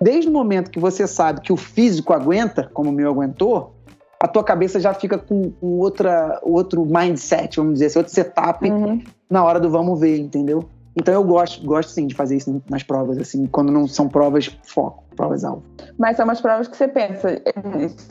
desde 0.00 0.28
o 0.28 0.32
momento 0.32 0.70
que 0.70 0.80
você 0.80 1.06
sabe 1.06 1.40
que 1.40 1.52
o 1.52 1.56
físico 1.56 2.12
aguenta, 2.12 2.70
como 2.72 2.90
o 2.90 2.92
meu 2.92 3.10
aguentou, 3.10 3.74
a 4.22 4.28
tua 4.28 4.44
cabeça 4.44 4.78
já 4.78 4.94
fica 4.94 5.18
com, 5.18 5.50
com 5.50 5.78
outra, 5.80 6.38
outro 6.44 6.86
mindset, 6.86 7.56
vamos 7.56 7.72
dizer 7.74 7.86
assim, 7.86 7.98
outro 7.98 8.14
setup 8.14 8.70
uhum. 8.70 9.02
na 9.28 9.42
hora 9.42 9.58
do 9.58 9.68
vamos 9.68 9.98
ver, 9.98 10.16
entendeu? 10.16 10.64
Então 10.94 11.12
eu 11.12 11.24
gosto, 11.24 11.66
gosto 11.66 11.88
sim 11.88 12.06
de 12.06 12.14
fazer 12.14 12.36
isso 12.36 12.62
nas 12.70 12.84
provas, 12.84 13.18
assim, 13.18 13.46
quando 13.46 13.72
não 13.72 13.88
são 13.88 14.08
provas 14.08 14.56
foco, 14.62 15.02
provas 15.16 15.42
alvo. 15.42 15.64
Mas 15.98 16.16
são 16.16 16.24
umas 16.24 16.40
provas 16.40 16.68
que 16.68 16.76
você 16.76 16.86
pensa, 16.86 17.42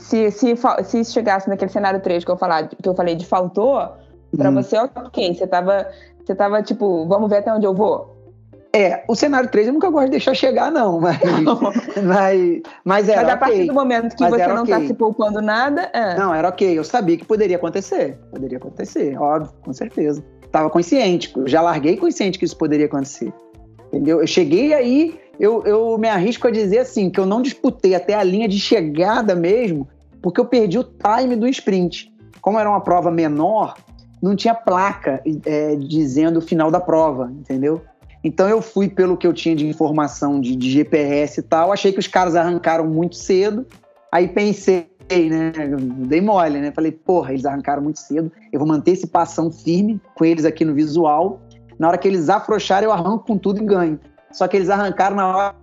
se, 0.00 0.30
se, 0.30 0.54
se 0.84 1.04
chegasse 1.06 1.48
naquele 1.48 1.70
cenário 1.70 2.00
3 2.00 2.26
que 2.26 2.30
eu, 2.30 2.36
falar, 2.36 2.68
que 2.68 2.86
eu 2.86 2.94
falei 2.94 3.14
de 3.14 3.24
faltou, 3.24 3.80
pra 4.36 4.50
hum. 4.50 4.54
você, 4.54 4.76
ok, 4.76 5.34
você 5.34 5.46
tava, 5.46 5.88
você 6.22 6.34
tava 6.34 6.62
tipo, 6.62 7.08
vamos 7.08 7.30
ver 7.30 7.38
até 7.38 7.54
onde 7.54 7.64
eu 7.64 7.72
vou? 7.72 8.21
É, 8.74 9.04
o 9.06 9.14
cenário 9.14 9.50
3 9.50 9.66
eu 9.66 9.74
nunca 9.74 9.90
gosto 9.90 10.06
de 10.06 10.12
deixar 10.12 10.34
chegar, 10.34 10.70
não, 10.70 10.98
mas. 10.98 11.18
mas, 12.02 12.62
mas, 12.82 13.08
era 13.08 13.22
mas 13.22 13.30
a 13.30 13.36
partir 13.36 13.66
do 13.66 13.74
momento 13.74 14.16
que 14.16 14.22
mas 14.22 14.32
você 14.32 14.46
não 14.46 14.64
está 14.64 14.76
okay. 14.76 14.88
se 14.88 14.94
poupando 14.94 15.42
nada. 15.42 15.90
É. 15.92 16.16
Não, 16.16 16.34
era 16.34 16.48
ok. 16.48 16.78
Eu 16.78 16.82
sabia 16.82 17.18
que 17.18 17.24
poderia 17.24 17.56
acontecer. 17.56 18.18
Poderia 18.30 18.56
acontecer, 18.56 19.20
óbvio, 19.20 19.52
com 19.62 19.72
certeza. 19.74 20.24
Tava 20.50 20.70
consciente, 20.70 21.32
já 21.46 21.60
larguei 21.60 21.96
consciente 21.98 22.38
que 22.38 22.46
isso 22.46 22.56
poderia 22.56 22.86
acontecer. 22.86 23.32
Entendeu? 23.88 24.20
Eu 24.20 24.26
cheguei 24.26 24.72
aí, 24.72 25.20
eu, 25.38 25.62
eu 25.66 25.98
me 25.98 26.08
arrisco 26.08 26.48
a 26.48 26.50
dizer 26.50 26.78
assim, 26.78 27.10
que 27.10 27.20
eu 27.20 27.26
não 27.26 27.42
disputei 27.42 27.94
até 27.94 28.14
a 28.14 28.22
linha 28.22 28.48
de 28.48 28.58
chegada 28.58 29.34
mesmo, 29.34 29.86
porque 30.22 30.40
eu 30.40 30.46
perdi 30.46 30.78
o 30.78 30.84
time 30.84 31.36
do 31.36 31.46
sprint. 31.46 32.10
Como 32.40 32.58
era 32.58 32.70
uma 32.70 32.80
prova 32.80 33.10
menor, 33.10 33.74
não 34.22 34.34
tinha 34.34 34.54
placa 34.54 35.22
é, 35.44 35.76
dizendo 35.76 36.38
o 36.38 36.42
final 36.42 36.70
da 36.70 36.80
prova, 36.80 37.30
entendeu? 37.38 37.82
Então 38.24 38.48
eu 38.48 38.62
fui 38.62 38.88
pelo 38.88 39.16
que 39.16 39.26
eu 39.26 39.32
tinha 39.32 39.54
de 39.54 39.66
informação 39.66 40.40
de, 40.40 40.54
de 40.54 40.70
GPS 40.70 41.40
e 41.40 41.42
tal, 41.42 41.72
achei 41.72 41.92
que 41.92 41.98
os 41.98 42.06
caras 42.06 42.36
arrancaram 42.36 42.86
muito 42.86 43.16
cedo, 43.16 43.66
aí 44.12 44.28
pensei, 44.28 44.86
né, 45.10 45.52
dei 46.06 46.20
mole, 46.20 46.60
né, 46.60 46.70
falei, 46.72 46.92
porra, 46.92 47.32
eles 47.32 47.44
arrancaram 47.44 47.82
muito 47.82 47.98
cedo, 47.98 48.30
eu 48.52 48.60
vou 48.60 48.68
manter 48.68 48.92
esse 48.92 49.08
passão 49.08 49.50
firme 49.50 50.00
com 50.14 50.24
eles 50.24 50.44
aqui 50.44 50.64
no 50.64 50.72
visual, 50.72 51.40
na 51.78 51.88
hora 51.88 51.98
que 51.98 52.06
eles 52.06 52.28
afrouxarem 52.28 52.88
eu 52.88 52.92
arranco 52.92 53.26
com 53.26 53.36
tudo 53.36 53.60
e 53.60 53.64
ganho. 53.64 53.98
Só 54.30 54.48
que 54.48 54.56
eles 54.56 54.70
arrancaram 54.70 55.16
na 55.16 55.26
hora 55.36 55.54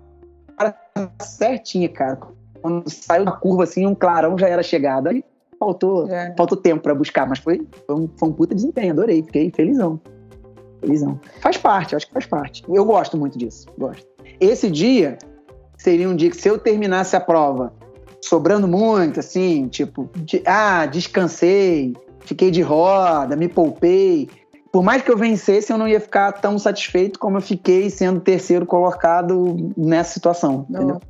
certinha, 1.21 1.89
cara. 1.89 2.19
Quando 2.61 2.89
saiu 2.89 3.25
da 3.25 3.31
curva 3.31 3.63
assim, 3.63 3.85
um 3.85 3.95
clarão 3.95 4.37
já 4.37 4.47
era 4.47 4.61
chegada. 4.61 5.09
Aí 5.09 5.23
faltou, 5.59 6.07
é. 6.09 6.33
faltou 6.37 6.57
tempo 6.57 6.83
para 6.83 6.93
buscar, 6.93 7.27
mas 7.27 7.39
foi, 7.39 7.65
foi 7.85 7.95
um, 7.95 8.09
foi 8.17 8.29
um 8.29 8.33
puta 8.33 8.53
desempenho, 8.55 8.93
adorei, 8.93 9.23
fiquei 9.23 9.51
felizão. 9.51 9.99
Felizão. 10.79 11.19
Faz 11.41 11.57
parte, 11.57 11.95
acho 11.95 12.07
que 12.07 12.13
faz 12.13 12.25
parte. 12.25 12.63
Eu 12.67 12.85
gosto 12.85 13.17
muito 13.17 13.37
disso, 13.37 13.67
gosto. 13.77 14.07
Esse 14.39 14.69
dia 14.69 15.17
seria 15.77 16.09
um 16.09 16.15
dia 16.15 16.29
que 16.29 16.37
se 16.37 16.47
eu 16.47 16.57
terminasse 16.57 17.15
a 17.15 17.19
prova 17.19 17.73
sobrando 18.21 18.67
muito, 18.67 19.19
assim, 19.19 19.67
tipo, 19.67 20.09
de, 20.15 20.41
ah, 20.45 20.85
descansei, 20.85 21.95
fiquei 22.19 22.51
de 22.51 22.61
roda, 22.61 23.35
me 23.35 23.47
poupei. 23.47 24.29
Por 24.71 24.83
mais 24.83 25.01
que 25.01 25.11
eu 25.11 25.17
vencesse, 25.17 25.71
eu 25.71 25.77
não 25.77 25.87
ia 25.87 25.99
ficar 25.99 26.31
tão 26.33 26.59
satisfeito 26.59 27.17
como 27.17 27.37
eu 27.37 27.41
fiquei 27.41 27.89
sendo 27.89 28.19
terceiro 28.19 28.65
colocado 28.65 29.55
nessa 29.75 30.13
situação, 30.13 30.65
não. 30.69 30.81
entendeu? 30.81 31.01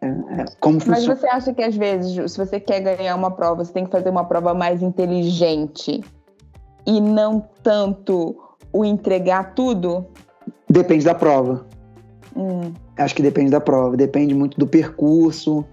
É, 0.00 0.06
é, 0.06 0.44
como 0.60 0.78
Mas 0.86 1.06
você 1.06 1.26
acha 1.26 1.52
que 1.52 1.62
às 1.62 1.76
vezes, 1.76 2.32
se 2.32 2.38
você 2.38 2.60
quer 2.60 2.80
ganhar 2.80 3.16
uma 3.16 3.32
prova, 3.32 3.64
você 3.64 3.72
tem 3.72 3.84
que 3.84 3.90
fazer 3.90 4.10
uma 4.10 4.24
prova 4.24 4.54
mais 4.54 4.80
inteligente 4.80 6.02
e 6.86 7.00
não 7.00 7.44
tanto 7.62 8.36
o 8.72 8.84
entregar 8.84 9.54
tudo? 9.54 10.06
Depende 10.68 11.04
da 11.04 11.14
prova. 11.14 11.66
Hum. 12.36 12.72
Acho 12.96 13.14
que 13.14 13.22
depende 13.22 13.50
da 13.50 13.60
prova, 13.60 13.96
depende 13.96 14.34
muito 14.34 14.58
do 14.58 14.66
percurso, 14.66 15.64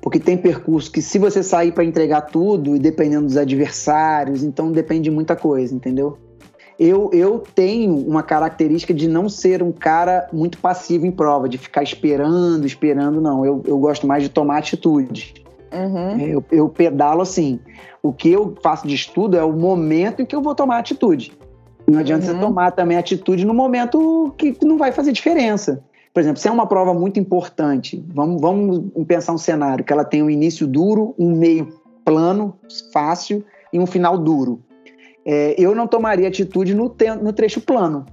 porque 0.00 0.18
tem 0.18 0.36
percurso 0.36 0.90
que 0.90 1.00
se 1.00 1.18
você 1.18 1.42
sair 1.42 1.72
para 1.72 1.84
entregar 1.84 2.22
tudo 2.22 2.74
e 2.74 2.78
dependendo 2.78 3.26
dos 3.26 3.36
adversários, 3.36 4.42
então 4.42 4.72
depende 4.72 5.02
de 5.02 5.10
muita 5.10 5.36
coisa, 5.36 5.74
entendeu? 5.74 6.18
Eu, 6.78 7.10
eu 7.12 7.44
tenho 7.54 7.94
uma 7.94 8.22
característica 8.22 8.92
de 8.92 9.06
não 9.06 9.28
ser 9.28 9.62
um 9.62 9.70
cara 9.70 10.28
muito 10.32 10.58
passivo 10.58 11.06
em 11.06 11.12
prova, 11.12 11.48
de 11.48 11.56
ficar 11.56 11.82
esperando, 11.82 12.66
esperando, 12.66 13.20
não. 13.20 13.46
Eu, 13.46 13.62
eu 13.64 13.78
gosto 13.78 14.06
mais 14.06 14.24
de 14.24 14.28
tomar 14.28 14.58
atitude. 14.58 15.34
Uhum. 15.72 16.18
Eu, 16.18 16.44
eu 16.50 16.68
pedalo 16.68 17.22
assim. 17.22 17.60
O 18.02 18.12
que 18.12 18.30
eu 18.30 18.56
faço 18.60 18.88
de 18.88 18.94
estudo 18.96 19.36
é 19.36 19.44
o 19.44 19.52
momento 19.52 20.22
em 20.22 20.26
que 20.26 20.34
eu 20.34 20.42
vou 20.42 20.54
tomar 20.54 20.78
atitude. 20.78 21.32
Não 21.86 21.98
adianta 21.98 22.26
uhum. 22.26 22.32
você 22.32 22.40
tomar 22.40 22.70
também 22.72 22.96
atitude 22.96 23.44
no 23.44 23.54
momento 23.54 24.34
que 24.36 24.56
não 24.62 24.78
vai 24.78 24.92
fazer 24.92 25.12
diferença. 25.12 25.82
Por 26.12 26.20
exemplo, 26.20 26.40
se 26.40 26.46
é 26.46 26.50
uma 26.50 26.66
prova 26.66 26.92
muito 26.92 27.18
importante, 27.18 28.04
vamos, 28.08 28.40
vamos 28.40 28.90
pensar 29.06 29.32
um 29.32 29.38
cenário 29.38 29.84
que 29.84 29.92
ela 29.92 30.04
tem 30.04 30.22
um 30.22 30.28
início 30.28 30.66
duro, 30.66 31.14
um 31.18 31.34
meio 31.34 31.80
plano, 32.04 32.54
fácil 32.92 33.44
e 33.72 33.78
um 33.78 33.86
final 33.86 34.18
duro. 34.18 34.62
É, 35.24 35.54
eu 35.58 35.74
não 35.74 35.86
tomaria 35.86 36.28
atitude 36.28 36.74
no, 36.74 36.90
te, 36.90 37.10
no 37.14 37.32
trecho 37.32 37.60
plano. 37.60 38.04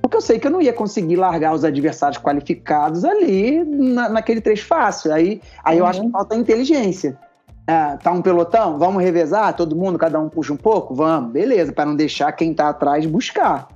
Porque 0.00 0.16
eu 0.16 0.20
sei 0.20 0.38
que 0.38 0.46
eu 0.46 0.50
não 0.50 0.62
ia 0.62 0.72
conseguir 0.72 1.16
largar 1.16 1.52
os 1.52 1.64
adversários 1.64 2.22
qualificados 2.22 3.04
ali 3.04 3.64
na, 3.64 4.08
naquele 4.08 4.40
trecho 4.40 4.66
fácil. 4.66 5.12
Aí, 5.12 5.40
aí 5.64 5.76
uhum. 5.76 5.82
eu 5.82 5.86
acho 5.86 6.00
que 6.00 6.06
uhum. 6.06 6.12
falta 6.12 6.36
inteligência. 6.36 7.18
Ah, 7.66 7.98
tá 8.00 8.12
um 8.12 8.22
pelotão? 8.22 8.78
Vamos 8.78 9.02
revezar? 9.02 9.54
Todo 9.56 9.74
mundo, 9.74 9.98
cada 9.98 10.20
um 10.20 10.28
puxa 10.28 10.52
um 10.52 10.56
pouco? 10.56 10.94
Vamos, 10.94 11.32
beleza, 11.32 11.72
para 11.72 11.84
não 11.84 11.96
deixar 11.96 12.30
quem 12.32 12.54
tá 12.54 12.68
atrás 12.68 13.04
buscar. 13.06 13.68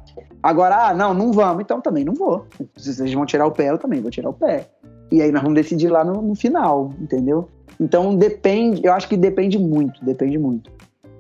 Agora, 0.43 0.89
ah, 0.89 0.95
não, 0.95 1.13
não 1.13 1.33
vamos, 1.33 1.63
então 1.63 1.81
também 1.81 2.05
não 2.05 2.15
vou. 2.15 2.47
Se 2.77 2.95
vocês 2.95 3.13
vão 3.13 3.27
tirar 3.27 3.47
o 3.47 3.51
pé, 3.51 3.71
eu 3.71 3.79
também 3.79 4.01
vou 4.01 4.11
tirar 4.11 4.31
o 4.31 4.33
pé. 4.33 4.69
E 5.11 5.21
aí 5.21 5.33
nós 5.33 5.43
vamos 5.43 5.57
decidir 5.57 5.89
lá 5.89 6.05
no, 6.05 6.23
no 6.23 6.35
final, 6.37 6.93
entendeu? 7.01 7.49
Então 7.81 8.15
depende, 8.15 8.83
eu 8.85 8.93
acho 8.93 9.09
que 9.09 9.17
depende 9.17 9.59
muito, 9.59 10.05
depende 10.05 10.39
muito. 10.39 10.71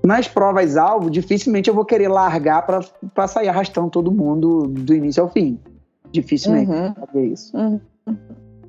Nas 0.04 0.28
provas-alvo, 0.28 1.10
dificilmente 1.10 1.68
eu 1.68 1.74
vou 1.74 1.84
querer 1.84 2.08
largar 2.08 2.64
para 2.66 3.28
sair 3.28 3.48
arrastando 3.48 3.90
todo 3.90 4.12
mundo 4.12 4.66
do 4.68 4.94
início 4.94 5.22
ao 5.22 5.28
fim. 5.28 5.58
Dificilmente 6.10 6.70
uhum. 6.70 6.94
fazer 6.94 7.26
isso. 7.26 7.56
Uhum 7.56 7.80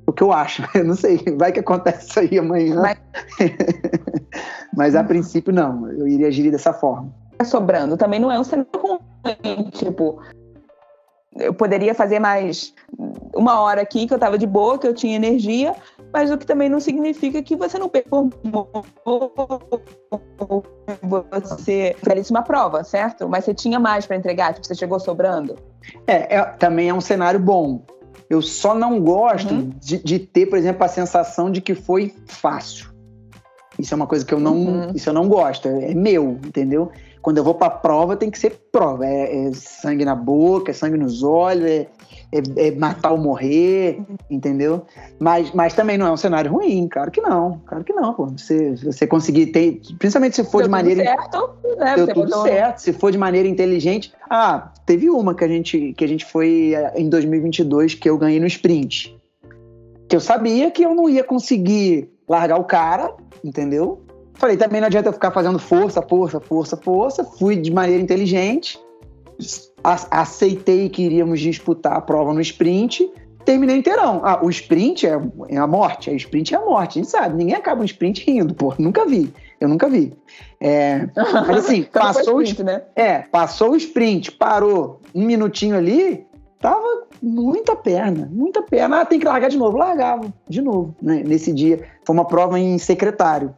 o 0.06 0.12
que 0.12 0.22
eu 0.22 0.32
acho. 0.32 0.62
Eu 0.74 0.84
não 0.84 0.94
sei, 0.94 1.18
vai 1.36 1.52
que 1.52 1.60
acontece 1.60 2.08
isso 2.08 2.20
aí 2.20 2.38
amanhã. 2.38 2.80
Mas, 2.80 2.98
Mas 4.76 4.94
a 4.94 5.04
princípio, 5.04 5.52
não. 5.52 5.90
Eu 5.90 6.06
iria 6.08 6.28
agir 6.28 6.50
dessa 6.50 6.72
forma. 6.72 7.12
Tá 7.38 7.44
sobrando 7.44 7.96
também 7.96 8.20
não 8.20 8.30
é 8.30 8.38
um 8.38 8.44
cenário 8.44 8.70
ruim. 8.76 9.70
Tipo, 9.70 10.20
eu 11.36 11.54
poderia 11.54 11.94
fazer 11.94 12.18
mais 12.18 12.74
uma 13.34 13.60
hora 13.60 13.80
aqui 13.80 14.06
que 14.06 14.12
eu 14.12 14.18
tava 14.18 14.36
de 14.36 14.46
boa, 14.46 14.78
que 14.78 14.86
eu 14.86 14.94
tinha 14.94 15.16
energia, 15.16 15.74
mas 16.12 16.30
o 16.30 16.36
que 16.36 16.46
também 16.46 16.68
não 16.68 16.78
significa 16.78 17.42
que 17.42 17.56
você 17.56 17.78
não 17.78 17.88
performou 17.88 18.84
você 21.42 21.96
belíssima 22.06 22.42
prova, 22.42 22.84
certo? 22.84 23.28
Mas 23.28 23.44
você 23.44 23.54
tinha 23.54 23.80
mais 23.80 24.04
para 24.04 24.16
entregar, 24.16 24.52
tipo, 24.52 24.66
você 24.66 24.74
chegou 24.74 25.00
sobrando. 25.00 25.56
É, 26.06 26.36
é, 26.36 26.42
também 26.42 26.90
é 26.90 26.94
um 26.94 27.00
cenário 27.00 27.40
bom. 27.40 27.82
Eu 28.28 28.40
só 28.40 28.74
não 28.74 29.00
gosto 29.00 29.52
uhum. 29.52 29.70
de, 29.80 29.98
de, 29.98 30.18
ter, 30.18 30.46
por 30.46 30.58
exemplo, 30.58 30.84
a 30.84 30.88
sensação 30.88 31.50
de 31.50 31.60
que 31.60 31.74
foi 31.74 32.14
fácil. 32.26 32.90
Isso 33.78 33.94
é 33.94 33.96
uma 33.96 34.06
coisa 34.06 34.24
que 34.24 34.32
eu 34.32 34.40
não, 34.40 34.56
uhum. 34.56 34.92
isso 34.94 35.08
eu 35.08 35.14
não 35.14 35.28
gosto. 35.28 35.68
É, 35.68 35.90
é 35.90 35.94
meu, 35.94 36.38
entendeu? 36.44 36.90
Quando 37.22 37.38
eu 37.38 37.44
vou 37.44 37.54
para 37.54 37.70
prova, 37.70 38.16
tem 38.16 38.30
que 38.30 38.38
ser 38.38 38.50
prova. 38.72 39.06
É, 39.06 39.46
é, 39.46 39.52
sangue 39.52 40.04
na 40.04 40.14
boca, 40.14 40.72
é 40.72 40.74
sangue 40.74 40.98
nos 40.98 41.22
olhos, 41.22 41.64
é, 41.64 41.86
é, 42.32 42.68
é, 42.68 42.70
matar 42.72 43.12
ou 43.12 43.18
morrer, 43.18 44.00
entendeu? 44.28 44.86
Mas, 45.20 45.52
mas 45.52 45.72
também 45.74 45.96
não 45.96 46.06
é 46.06 46.10
um 46.10 46.16
cenário 46.16 46.50
ruim, 46.50 46.88
claro 46.88 47.10
que 47.10 47.20
não, 47.20 47.60
claro 47.66 47.84
que 47.84 47.92
não, 47.92 48.12
pô. 48.12 48.26
Você, 48.26 48.74
você 48.74 49.06
conseguir 49.06 49.46
ter, 49.46 49.80
principalmente 49.98 50.36
se 50.36 50.44
for 50.44 50.58
deu 50.58 50.66
de 50.66 50.70
maneira. 50.70 51.04
certo, 51.04 51.50
né? 51.78 51.94
Deu 51.94 52.08
tudo 52.08 52.42
certo, 52.42 52.78
se 52.78 52.92
for 52.92 53.12
de 53.12 53.18
maneira 53.18 53.46
inteligente. 53.46 54.12
Ah, 54.28 54.72
teve 54.84 55.08
uma 55.08 55.34
que 55.34 55.44
a 55.44 55.48
gente, 55.48 55.92
que 55.92 56.04
a 56.04 56.08
gente 56.08 56.24
foi 56.24 56.72
eh, 56.74 56.92
em 56.96 57.08
2022 57.08 57.94
que 57.94 58.08
eu 58.08 58.18
ganhei 58.18 58.40
no 58.40 58.46
sprint. 58.46 59.16
Que 60.08 60.16
eu 60.16 60.20
sabia 60.20 60.70
que 60.70 60.82
eu 60.82 60.94
não 60.94 61.08
ia 61.08 61.22
conseguir 61.22 62.10
largar 62.28 62.58
o 62.58 62.64
cara, 62.64 63.14
entendeu? 63.44 64.02
Falei, 64.42 64.56
também 64.56 64.80
não 64.80 64.88
adianta 64.88 65.08
eu 65.08 65.12
ficar 65.12 65.30
fazendo 65.30 65.58
força, 65.58 66.02
força, 66.02 66.40
força, 66.40 66.76
força. 66.76 67.24
Fui 67.24 67.56
de 67.56 67.70
maneira 67.70 68.02
inteligente 68.02 68.78
aceitei 70.10 70.88
que 70.88 71.02
iríamos 71.02 71.40
disputar 71.40 71.94
a 71.94 72.00
prova 72.00 72.32
no 72.32 72.40
sprint, 72.40 73.10
terminei 73.44 73.76
inteirão. 73.76 74.20
Ah, 74.24 74.40
o 74.42 74.50
sprint 74.50 75.06
é, 75.06 75.20
é 75.48 75.56
a 75.56 75.66
morte, 75.66 76.10
a 76.10 76.14
sprint 76.14 76.54
é 76.54 76.58
a 76.58 76.64
morte, 76.64 76.98
a 76.98 77.02
gente 77.02 77.10
sabe, 77.10 77.36
ninguém 77.36 77.54
acaba 77.54 77.82
um 77.82 77.84
sprint 77.84 78.24
rindo, 78.24 78.54
pô, 78.54 78.74
nunca 78.78 79.04
vi, 79.04 79.32
eu 79.60 79.68
nunca 79.68 79.88
vi. 79.88 80.12
É, 80.60 81.08
mas 81.16 81.64
assim, 81.64 81.80
então 81.88 82.02
passou, 82.02 82.42
sprint, 82.42 82.62
o, 82.62 82.64
né? 82.64 82.82
é, 82.94 83.18
passou 83.18 83.72
o 83.72 83.76
sprint, 83.76 84.32
parou 84.32 85.00
um 85.14 85.24
minutinho 85.24 85.76
ali, 85.76 86.24
tava 86.60 87.06
muita 87.20 87.74
perna, 87.74 88.28
muita 88.32 88.62
perna. 88.62 89.00
Ah, 89.00 89.04
tem 89.04 89.18
que 89.18 89.26
largar 89.26 89.48
de 89.48 89.58
novo, 89.58 89.76
largava 89.76 90.32
de 90.48 90.62
novo, 90.62 90.94
né? 91.02 91.22
Nesse 91.26 91.52
dia, 91.52 91.84
foi 92.04 92.14
uma 92.14 92.24
prova 92.24 92.58
em 92.58 92.78
secretário. 92.78 93.54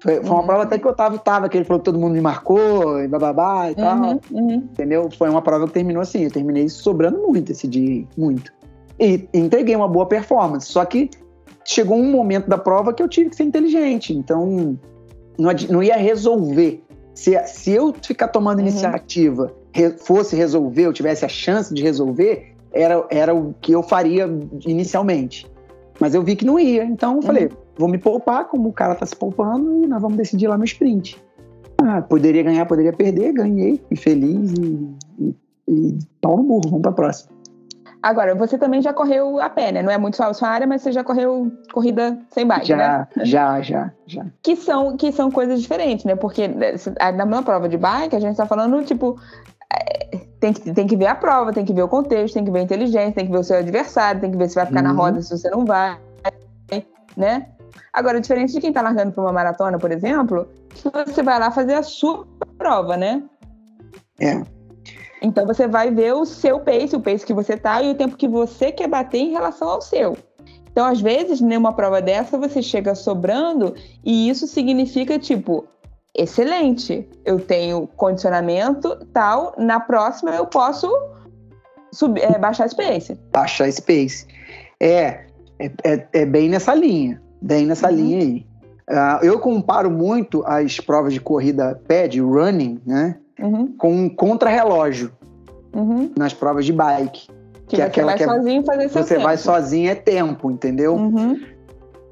Foi, 0.00 0.18
uma 0.20 0.40
uhum. 0.40 0.46
prova 0.46 0.62
até 0.62 0.78
que 0.78 0.86
o 0.86 0.90
Otávio 0.90 1.18
tava, 1.18 1.48
que 1.48 1.56
ele 1.56 1.64
falou 1.64 1.80
que 1.80 1.84
todo 1.84 1.98
mundo 1.98 2.12
me 2.12 2.20
marcou 2.20 3.00
e 3.00 3.08
bababá 3.08 3.70
e 3.70 3.70
uhum, 3.70 3.74
tal. 3.74 4.20
Uhum. 4.30 4.54
Entendeu? 4.54 5.08
Foi 5.16 5.28
uma 5.28 5.42
prova 5.42 5.66
que 5.66 5.72
terminou 5.72 6.02
assim. 6.02 6.24
Eu 6.24 6.30
terminei 6.30 6.68
sobrando 6.68 7.18
muito 7.18 7.52
esse 7.52 7.66
dia, 7.66 8.04
muito. 8.16 8.52
E, 8.98 9.28
e 9.32 9.38
entreguei 9.38 9.74
uma 9.74 9.88
boa 9.88 10.06
performance. 10.06 10.66
Só 10.66 10.84
que 10.84 11.10
chegou 11.64 11.96
um 11.96 12.10
momento 12.10 12.48
da 12.48 12.58
prova 12.58 12.92
que 12.92 13.02
eu 13.02 13.08
tive 13.08 13.30
que 13.30 13.36
ser 13.36 13.44
inteligente. 13.44 14.12
Então, 14.12 14.78
não, 15.38 15.50
não 15.70 15.82
ia 15.82 15.96
resolver. 15.96 16.82
Se, 17.14 17.38
se 17.46 17.72
eu 17.72 17.94
ficar 18.02 18.28
tomando 18.28 18.58
uhum. 18.58 18.66
iniciativa, 18.66 19.52
re, 19.72 19.90
fosse 19.90 20.36
resolver, 20.36 20.82
eu 20.82 20.92
tivesse 20.92 21.24
a 21.24 21.28
chance 21.28 21.72
de 21.72 21.82
resolver, 21.82 22.54
era, 22.72 23.06
era 23.10 23.34
o 23.34 23.54
que 23.60 23.72
eu 23.72 23.82
faria 23.82 24.28
inicialmente. 24.66 25.46
Mas 26.00 26.14
eu 26.14 26.22
vi 26.22 26.36
que 26.36 26.44
não 26.44 26.58
ia, 26.58 26.84
então 26.84 27.16
eu 27.16 27.22
falei, 27.22 27.46
uhum. 27.46 27.56
vou 27.76 27.88
me 27.88 27.98
poupar, 27.98 28.46
como 28.48 28.68
o 28.68 28.72
cara 28.72 28.94
tá 28.94 29.06
se 29.06 29.16
poupando, 29.16 29.84
e 29.84 29.86
nós 29.86 30.00
vamos 30.00 30.16
decidir 30.16 30.46
lá 30.46 30.58
no 30.58 30.64
sprint. 30.64 31.22
Ah, 31.82 32.02
poderia 32.02 32.42
ganhar, 32.42 32.66
poderia 32.66 32.92
perder, 32.92 33.32
ganhei, 33.32 33.80
fui 33.88 33.96
feliz 33.96 34.52
e, 34.52 34.94
e, 35.18 35.34
e 35.68 35.98
pau 36.20 36.36
no 36.36 36.42
burro, 36.42 36.68
vamos 36.70 36.82
pra 36.82 36.92
próxima. 36.92 37.36
Agora, 38.02 38.34
você 38.34 38.56
também 38.56 38.80
já 38.80 38.92
correu 38.92 39.40
a 39.40 39.50
pé, 39.50 39.72
né? 39.72 39.82
Não 39.82 39.90
é 39.90 39.98
muito 39.98 40.16
sua, 40.16 40.32
sua 40.32 40.48
área, 40.48 40.66
mas 40.66 40.82
você 40.82 40.92
já 40.92 41.02
correu 41.02 41.50
corrida 41.72 42.16
sem 42.30 42.46
bike, 42.46 42.68
já, 42.68 42.76
né? 42.76 43.08
Já, 43.24 43.60
já, 43.60 43.92
já. 44.06 44.26
Que 44.42 44.54
são, 44.54 44.96
que 44.96 45.10
são 45.10 45.30
coisas 45.30 45.60
diferentes, 45.60 46.04
né? 46.04 46.14
Porque 46.14 46.46
né, 46.46 46.74
na 47.16 47.26
minha 47.26 47.42
prova 47.42 47.68
de 47.68 47.76
bike, 47.76 48.14
a 48.14 48.20
gente 48.20 48.36
tá 48.36 48.46
falando, 48.46 48.84
tipo, 48.84 49.18
é, 49.72 50.20
tem 50.40 50.52
que, 50.52 50.72
tem 50.72 50.86
que 50.86 50.96
ver 50.96 51.06
a 51.06 51.14
prova, 51.14 51.52
tem 51.52 51.64
que 51.64 51.72
ver 51.72 51.82
o 51.82 51.88
contexto, 51.88 52.34
tem 52.34 52.44
que 52.44 52.50
ver 52.50 52.60
a 52.60 52.62
inteligência, 52.62 53.12
tem 53.12 53.26
que 53.26 53.32
ver 53.32 53.38
o 53.38 53.44
seu 53.44 53.58
adversário, 53.58 54.20
tem 54.20 54.30
que 54.30 54.36
ver 54.36 54.48
se 54.48 54.54
vai 54.54 54.66
ficar 54.66 54.82
uhum. 54.82 54.88
na 54.88 54.92
roda, 54.92 55.22
se 55.22 55.30
você 55.30 55.50
não 55.50 55.64
vai, 55.64 55.98
né? 57.16 57.46
Agora, 57.92 58.20
diferente 58.20 58.52
de 58.52 58.60
quem 58.60 58.72
tá 58.72 58.82
largando 58.82 59.12
para 59.12 59.22
uma 59.22 59.32
maratona, 59.32 59.78
por 59.78 59.90
exemplo, 59.90 60.46
você 61.06 61.22
vai 61.22 61.38
lá 61.38 61.50
fazer 61.50 61.74
a 61.74 61.82
sua 61.82 62.26
prova, 62.58 62.96
né? 62.96 63.22
É. 64.20 64.42
Então 65.22 65.46
você 65.46 65.66
vai 65.66 65.90
ver 65.90 66.14
o 66.14 66.24
seu 66.24 66.60
pace, 66.60 66.94
o 66.94 67.00
pace 67.00 67.24
que 67.24 67.32
você 67.32 67.56
tá 67.56 67.82
e 67.82 67.90
o 67.90 67.94
tempo 67.94 68.16
que 68.16 68.28
você 68.28 68.70
quer 68.70 68.88
bater 68.88 69.18
em 69.18 69.30
relação 69.30 69.68
ao 69.68 69.80
seu. 69.80 70.16
Então, 70.70 70.84
às 70.84 71.00
vezes, 71.00 71.40
numa 71.40 71.72
prova 71.72 72.02
dessa, 72.02 72.36
você 72.36 72.60
chega 72.60 72.94
sobrando 72.94 73.74
e 74.04 74.28
isso 74.28 74.46
significa, 74.46 75.18
tipo, 75.18 75.64
excelente, 76.16 77.08
eu 77.24 77.38
tenho 77.38 77.86
condicionamento 77.96 78.96
tal, 79.12 79.54
na 79.58 79.80
próxima 79.80 80.30
eu 80.30 80.46
posso 80.46 80.90
subir, 81.92 82.22
é, 82.22 82.38
baixar 82.38 82.66
esse 82.66 82.76
pace. 82.76 83.18
Baixar 83.32 83.68
esse 83.68 83.82
pace. 83.82 84.26
É, 84.80 85.26
é, 85.58 85.70
é, 85.84 86.08
é 86.12 86.26
bem 86.26 86.48
nessa 86.48 86.74
linha, 86.74 87.20
bem 87.40 87.66
nessa 87.66 87.88
uhum. 87.88 87.96
linha 87.96 88.18
aí. 88.18 88.46
Uh, 88.88 89.24
eu 89.24 89.40
comparo 89.40 89.90
muito 89.90 90.44
as 90.46 90.78
provas 90.78 91.12
de 91.12 91.20
corrida 91.20 91.80
pad, 91.88 92.20
running, 92.20 92.80
né? 92.86 93.16
Uhum. 93.40 93.74
Com 93.76 94.08
contrarrelógio 94.08 95.10
uhum. 95.74 96.12
nas 96.16 96.32
provas 96.32 96.64
de 96.64 96.72
bike. 96.72 97.28
Que, 97.66 97.76
que 97.76 97.82
é 97.82 97.84
aquela 97.84 98.12
vai 98.12 98.16
que 98.16 98.22
é, 98.22 98.26
sozinho 98.26 98.64
fazer 98.64 98.88
seu 98.88 99.02
Você 99.02 99.14
tempo. 99.14 99.26
vai 99.26 99.36
sozinho 99.36 99.90
é 99.90 99.94
tempo, 99.96 100.50
entendeu? 100.52 100.96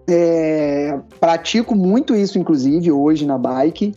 É, 0.08 0.98
pratico 1.18 1.74
muito 1.74 2.14
isso, 2.14 2.38
inclusive, 2.38 2.92
hoje 2.92 3.26
na 3.26 3.38
bike, 3.38 3.94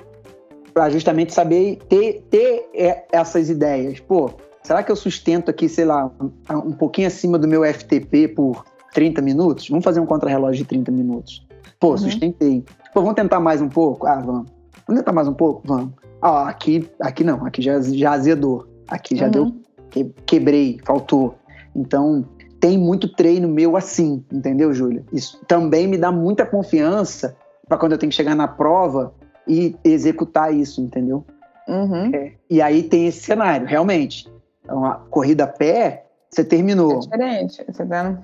para 0.74 0.90
justamente 0.90 1.34
saber 1.34 1.78
ter, 1.90 2.26
ter 2.30 2.70
essas 3.12 3.50
ideias. 3.50 4.00
Pô, 4.00 4.32
será 4.64 4.84
que 4.84 4.92
eu 4.92 4.96
sustento 4.96 5.50
aqui, 5.50 5.68
sei 5.68 5.86
lá, 5.86 6.12
um, 6.22 6.58
um 6.70 6.72
pouquinho 6.72 7.08
acima 7.08 7.38
do 7.38 7.48
meu 7.48 7.64
FTP 7.66 8.30
por 8.30 8.64
30 8.94 9.22
minutos? 9.22 9.68
Vamos 9.70 9.84
fazer 9.84 10.00
um 10.00 10.06
contrarrelógio 10.06 10.64
de 10.64 10.66
30 10.66 10.92
minutos. 10.92 11.46
Pô, 11.80 11.92
uhum. 11.92 11.98
sustentei. 11.98 12.64
Pô, 12.94 13.02
vamos 13.02 13.16
tentar 13.16 13.40
mais 13.40 13.62
um 13.62 13.70
pouco? 13.70 14.08
Ah, 14.08 14.22
vamos. 14.22 14.52
Vamos 14.88 15.02
tentar 15.02 15.12
mais 15.12 15.28
um 15.28 15.34
pouco? 15.34 15.62
Vamos. 15.66 15.92
Ah, 16.22 16.48
aqui, 16.48 16.90
aqui 17.00 17.24
não, 17.24 17.46
aqui 17.46 17.62
já, 17.62 17.80
já 17.82 18.12
azedou. 18.12 18.66
Aqui 18.88 19.16
já 19.16 19.26
uhum. 19.26 19.32
deu, 19.32 19.56
que, 19.90 20.06
quebrei, 20.26 20.80
faltou. 20.86 21.36
Então, 21.76 22.26
tem 22.60 22.78
muito 22.78 23.08
treino 23.08 23.48
meu 23.48 23.76
assim, 23.78 24.24
entendeu, 24.32 24.74
Júlia? 24.74 25.04
Isso 25.12 25.40
também 25.48 25.88
me 25.88 25.98
dá 25.98 26.12
muita 26.12 26.46
confiança 26.46 27.36
para 27.68 27.78
quando 27.78 27.94
eu 27.94 27.98
tenho 27.98 28.10
que 28.10 28.16
chegar 28.16 28.36
na 28.36 28.48
prova 28.48 29.14
e 29.48 29.76
executar 29.84 30.54
isso, 30.54 30.82
entendeu? 30.82 31.26
Uhum. 31.68 32.14
É, 32.14 32.34
e 32.50 32.62
aí 32.62 32.84
tem 32.84 33.08
esse 33.08 33.20
cenário, 33.22 33.68
realmente. 33.68 34.32
Então, 34.64 34.86
a 34.86 34.96
corrida 34.96 35.44
a 35.46 35.48
pé, 35.48 36.06
você 36.30 36.44
terminou. 36.44 36.94
É 36.94 37.00
diferente, 37.00 37.66
você 37.68 37.86
tá... 37.86 38.22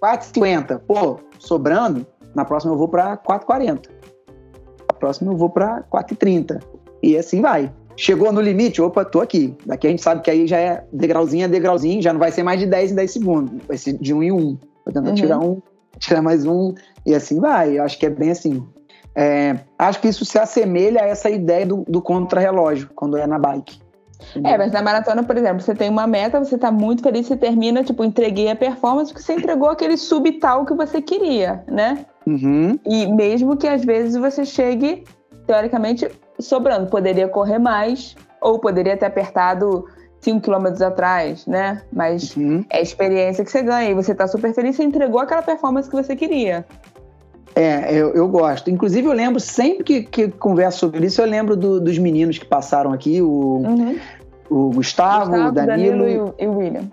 4,50. 0.00 0.80
Pô, 0.86 1.20
sobrando, 1.38 2.06
na 2.34 2.44
próxima 2.44 2.72
eu 2.72 2.78
vou 2.78 2.88
para 2.88 3.16
4,40. 3.16 3.88
Na 4.88 4.98
próxima 4.98 5.32
eu 5.32 5.36
vou 5.36 5.50
para 5.50 5.82
4,30. 5.84 6.62
E 7.02 7.16
assim 7.16 7.40
vai. 7.40 7.72
Chegou 7.96 8.32
no 8.32 8.40
limite, 8.40 8.82
opa, 8.82 9.04
tô 9.04 9.20
aqui. 9.20 9.56
Daqui 9.64 9.86
a 9.86 9.90
gente 9.90 10.02
sabe 10.02 10.20
que 10.22 10.30
aí 10.30 10.46
já 10.46 10.58
é 10.58 10.84
degrauzinho 10.92 11.46
a 11.46 11.48
degrauzinho, 11.48 12.02
já 12.02 12.12
não 12.12 12.20
vai 12.20 12.30
ser 12.30 12.42
mais 12.42 12.60
de 12.60 12.66
10 12.66 12.92
em 12.92 12.94
10 12.94 13.10
segundos. 13.10 13.62
Vai 13.66 13.78
ser 13.78 13.94
de 13.94 14.12
um 14.12 14.22
em 14.22 14.32
um. 14.32 14.58
Vou 14.84 14.92
tentar 14.92 15.08
uhum. 15.08 15.14
tirar 15.14 15.38
um, 15.38 15.62
tirar 15.98 16.22
mais 16.22 16.44
um, 16.44 16.74
e 17.04 17.14
assim 17.14 17.40
vai. 17.40 17.78
Eu 17.78 17.84
acho 17.84 17.98
que 17.98 18.06
é 18.06 18.10
bem 18.10 18.30
assim. 18.30 18.62
É, 19.14 19.58
acho 19.78 20.00
que 20.00 20.08
isso 20.08 20.26
se 20.26 20.38
assemelha 20.38 21.02
a 21.02 21.06
essa 21.06 21.30
ideia 21.30 21.64
do, 21.64 21.84
do 21.88 22.02
contrarrelógio, 22.02 22.90
quando 22.94 23.16
é 23.16 23.26
na 23.26 23.38
bike. 23.38 23.80
É, 24.44 24.58
mas 24.58 24.72
na 24.72 24.82
maratona, 24.82 25.22
por 25.22 25.36
exemplo, 25.36 25.60
você 25.60 25.74
tem 25.74 25.88
uma 25.88 26.06
meta, 26.06 26.38
você 26.38 26.58
tá 26.58 26.70
muito 26.70 27.02
feliz, 27.02 27.26
você 27.26 27.36
termina, 27.36 27.82
tipo, 27.82 28.04
entreguei 28.04 28.50
a 28.50 28.56
performance, 28.56 29.12
porque 29.12 29.24
você 29.24 29.34
entregou 29.34 29.68
aquele 29.68 29.96
subtal 29.96 30.64
que 30.64 30.74
você 30.74 31.00
queria, 31.00 31.64
né? 31.66 32.04
Uhum. 32.26 32.78
E 32.86 33.06
mesmo 33.06 33.56
que 33.56 33.66
às 33.66 33.84
vezes 33.84 34.16
você 34.16 34.44
chegue, 34.44 35.04
teoricamente, 35.46 36.10
sobrando, 36.38 36.88
poderia 36.88 37.28
correr 37.28 37.58
mais, 37.58 38.16
ou 38.40 38.58
poderia 38.58 38.96
ter 38.96 39.06
apertado 39.06 39.86
5 40.20 40.40
quilômetros 40.40 40.82
atrás, 40.82 41.46
né? 41.46 41.82
Mas 41.92 42.36
uhum. 42.36 42.64
é 42.70 42.78
a 42.78 42.80
experiência 42.80 43.44
que 43.44 43.50
você 43.50 43.62
ganha 43.62 43.90
e 43.90 43.94
você 43.94 44.14
tá 44.14 44.26
super 44.26 44.52
feliz, 44.52 44.76
você 44.76 44.82
entregou 44.82 45.20
aquela 45.20 45.42
performance 45.42 45.88
que 45.88 45.96
você 45.96 46.16
queria. 46.16 46.66
É, 47.54 47.90
eu, 47.90 48.12
eu 48.12 48.28
gosto. 48.28 48.70
Inclusive, 48.70 49.06
eu 49.06 49.12
lembro, 49.12 49.40
sempre 49.40 49.82
que, 49.82 50.02
que 50.02 50.28
converso 50.28 50.80
sobre 50.80 51.06
isso, 51.06 51.22
eu 51.22 51.26
lembro 51.26 51.56
do, 51.56 51.80
dos 51.80 51.96
meninos 51.96 52.38
que 52.38 52.44
passaram 52.44 52.92
aqui, 52.92 53.22
o, 53.22 53.62
uhum. 53.64 53.98
o 54.50 54.70
Gustavo, 54.72 55.30
Gustavo, 55.30 55.48
o 55.48 55.52
Danilo, 55.52 55.98
Danilo 55.98 56.34
e, 56.38 56.46
o, 56.46 56.58
William. 56.58 56.90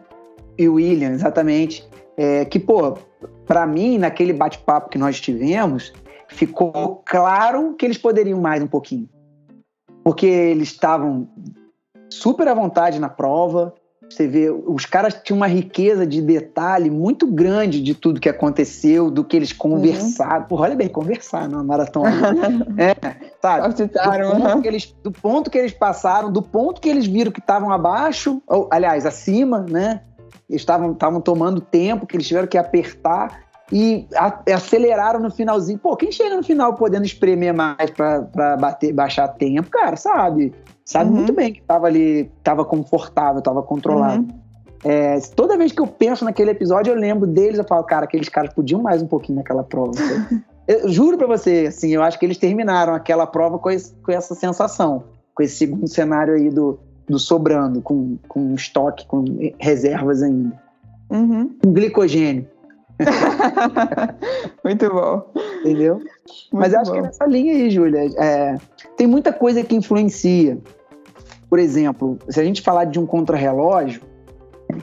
E 0.57 0.69
o 0.69 0.75
William, 0.75 1.09
exatamente. 1.09 1.85
É, 2.15 2.45
que, 2.45 2.59
pô, 2.59 2.97
para 3.45 3.65
mim, 3.65 3.97
naquele 3.97 4.31
bate-papo 4.31 4.89
que 4.89 4.97
nós 4.97 5.19
tivemos, 5.19 5.91
ficou 6.29 7.01
claro 7.05 7.73
que 7.73 7.85
eles 7.85 7.97
poderiam 7.97 8.39
mais 8.39 8.63
um 8.63 8.67
pouquinho. 8.67 9.09
Porque 10.03 10.25
eles 10.25 10.69
estavam 10.69 11.27
super 12.09 12.47
à 12.47 12.53
vontade 12.53 12.99
na 12.99 13.09
prova, 13.09 13.73
você 14.09 14.27
vê, 14.27 14.49
os 14.49 14.85
caras 14.85 15.19
tinham 15.23 15.37
uma 15.37 15.47
riqueza 15.47 16.05
de 16.05 16.21
detalhe 16.21 16.89
muito 16.89 17.25
grande 17.25 17.81
de 17.81 17.95
tudo 17.95 18.19
que 18.19 18.29
aconteceu, 18.29 19.09
do 19.09 19.23
que 19.23 19.35
eles 19.35 19.51
conversaram. 19.51 20.41
Uhum. 20.41 20.47
Porra, 20.47 20.63
olha 20.65 20.75
bem, 20.75 20.87
conversar 20.87 21.49
numa 21.49 21.63
maratona. 21.63 22.11
é, 22.77 22.93
sabe? 23.41 23.73
Do 23.83 24.39
ponto, 24.39 24.61
que 24.61 24.67
eles, 24.67 24.95
do 25.03 25.11
ponto 25.11 25.49
que 25.49 25.57
eles 25.57 25.73
passaram, 25.73 26.31
do 26.31 26.41
ponto 26.41 26.79
que 26.79 26.89
eles 26.89 27.07
viram 27.07 27.31
que 27.31 27.39
estavam 27.39 27.71
abaixo, 27.71 28.41
ou, 28.47 28.67
aliás, 28.71 29.05
acima, 29.05 29.65
né? 29.67 30.01
Estavam 30.49 30.93
tomando 31.21 31.59
tempo, 31.59 32.05
que 32.05 32.15
eles 32.15 32.27
tiveram 32.27 32.47
que 32.47 32.57
apertar 32.57 33.43
e 33.71 34.07
aceleraram 34.53 35.19
no 35.19 35.31
finalzinho. 35.31 35.79
Pô, 35.79 35.95
quem 35.95 36.11
chega 36.11 36.35
no 36.35 36.43
final 36.43 36.73
podendo 36.75 37.05
espremer 37.05 37.53
mais 37.53 37.89
para 37.89 38.57
bater, 38.57 38.93
baixar 38.93 39.27
tempo, 39.29 39.69
cara, 39.69 39.95
sabe? 39.95 40.53
Sabe 40.85 41.09
uhum. 41.09 41.17
muito 41.17 41.33
bem 41.33 41.53
que 41.53 41.61
tava 41.61 41.87
ali, 41.87 42.29
tava 42.43 42.65
confortável, 42.65 43.41
tava 43.41 43.63
controlado. 43.63 44.21
Uhum. 44.21 44.43
É, 44.83 45.17
toda 45.33 45.57
vez 45.57 45.71
que 45.71 45.81
eu 45.81 45.87
penso 45.87 46.25
naquele 46.25 46.51
episódio, 46.51 46.91
eu 46.91 46.99
lembro 46.99 47.25
deles, 47.25 47.57
eu 47.57 47.65
falo, 47.65 47.83
cara, 47.83 48.03
aqueles 48.03 48.27
caras 48.27 48.53
podiam 48.53 48.81
mais 48.81 49.01
um 49.01 49.07
pouquinho 49.07 49.37
naquela 49.37 49.63
prova. 49.63 49.93
eu 50.67 50.89
juro 50.89 51.17
pra 51.17 51.25
você, 51.25 51.67
assim, 51.69 51.91
eu 51.91 52.03
acho 52.03 52.19
que 52.19 52.25
eles 52.25 52.37
terminaram 52.37 52.93
aquela 52.93 53.25
prova 53.25 53.57
com, 53.57 53.69
esse, 53.69 53.93
com 54.03 54.11
essa 54.11 54.35
sensação, 54.35 55.05
com 55.33 55.41
esse 55.41 55.55
segundo 55.55 55.87
cenário 55.87 56.33
aí 56.33 56.49
do, 56.49 56.77
do 57.07 57.17
sobrando, 57.17 57.81
com, 57.81 58.17
com 58.27 58.53
estoque, 58.55 59.07
com 59.07 59.23
reservas 59.57 60.21
ainda. 60.21 60.61
Uhum. 61.09 61.49
Com 61.63 61.71
glicogênio. 61.71 62.47
Muito 64.63 64.89
bom. 64.89 65.31
Entendeu? 65.59 65.95
Muito 65.95 66.07
Mas 66.51 66.73
acho 66.73 66.91
bom. 66.91 66.93
que 66.93 66.99
é 66.99 67.01
nessa 67.03 67.25
linha 67.25 67.53
aí, 67.53 67.69
Júlia. 67.69 68.09
É, 68.17 68.55
tem 68.97 69.07
muita 69.07 69.31
coisa 69.31 69.63
que 69.63 69.75
influencia. 69.75 70.57
Por 71.49 71.59
exemplo, 71.59 72.17
se 72.29 72.39
a 72.39 72.43
gente 72.43 72.61
falar 72.61 72.85
de 72.85 72.99
um 72.99 73.05
contrarrelógio, 73.05 74.01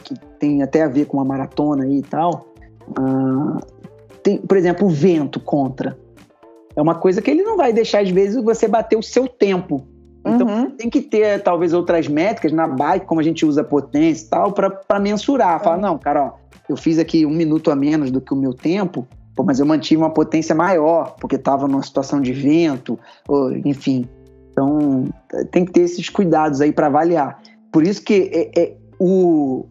que 0.05 0.15
tem 0.39 0.63
até 0.63 0.83
a 0.83 0.89
ver 0.89 1.07
com 1.07 1.17
uma 1.17 1.25
maratona 1.25 1.85
aí 1.85 1.99
e 1.99 2.03
tal, 2.03 2.47
uh, 2.91 3.59
tem, 4.23 4.39
por 4.39 4.57
exemplo, 4.57 4.87
o 4.87 4.91
vento 4.91 5.41
contra. 5.41 5.99
É 6.77 6.81
uma 6.81 6.95
coisa 6.95 7.21
que 7.21 7.31
ele 7.31 7.43
não 7.43 7.57
vai 7.57 7.73
deixar, 7.73 8.03
às 8.03 8.11
vezes, 8.11 8.43
você 8.43 8.69
bater 8.69 8.97
o 8.97 9.03
seu 9.03 9.27
tempo. 9.29 9.87
Então, 10.25 10.47
uhum. 10.47 10.71
tem 10.71 10.91
que 10.91 11.01
ter, 11.01 11.43
talvez, 11.43 11.73
outras 11.73 12.07
métricas 12.07 12.53
na 12.53 12.67
bike, 12.67 13.07
como 13.07 13.21
a 13.21 13.25
gente 13.25 13.45
usa 13.47 13.65
potência 13.65 14.27
e 14.27 14.29
tal, 14.29 14.53
para 14.53 15.01
mensurar. 15.01 15.63
Falar, 15.63 15.79
não, 15.79 15.99
cara, 15.99 16.25
ó, 16.25 16.33
eu 16.69 16.77
fiz 16.77 16.99
aqui 16.99 17.25
um 17.25 17.31
minuto 17.31 17.71
a 17.71 17.77
menos 17.77 18.11
do 18.11 18.21
que 18.21 18.33
o 18.33 18.37
meu 18.37 18.53
tempo, 18.53 19.07
pô, 19.35 19.43
mas 19.43 19.59
eu 19.61 19.67
mantive 19.67 20.01
uma 20.01 20.11
potência 20.11 20.55
maior, 20.55 21.17
porque 21.19 21.37
estava 21.37 21.67
numa 21.67 21.83
situação 21.83 22.21
de 22.21 22.33
vento, 22.33 22.99
ou, 23.27 23.57
enfim. 23.65 24.07
Então, 24.53 25.07
tem 25.51 25.65
que 25.65 25.73
ter 25.73 25.83
esses 25.83 26.09
cuidados 26.09 26.61
aí 26.61 26.73
para 26.73 26.89
avaliar. 26.89 27.41
Por 27.73 27.83
isso 27.87 28.03
que 28.03 28.31
é, 28.33 28.61
é, 28.61 28.77
o 28.99 29.65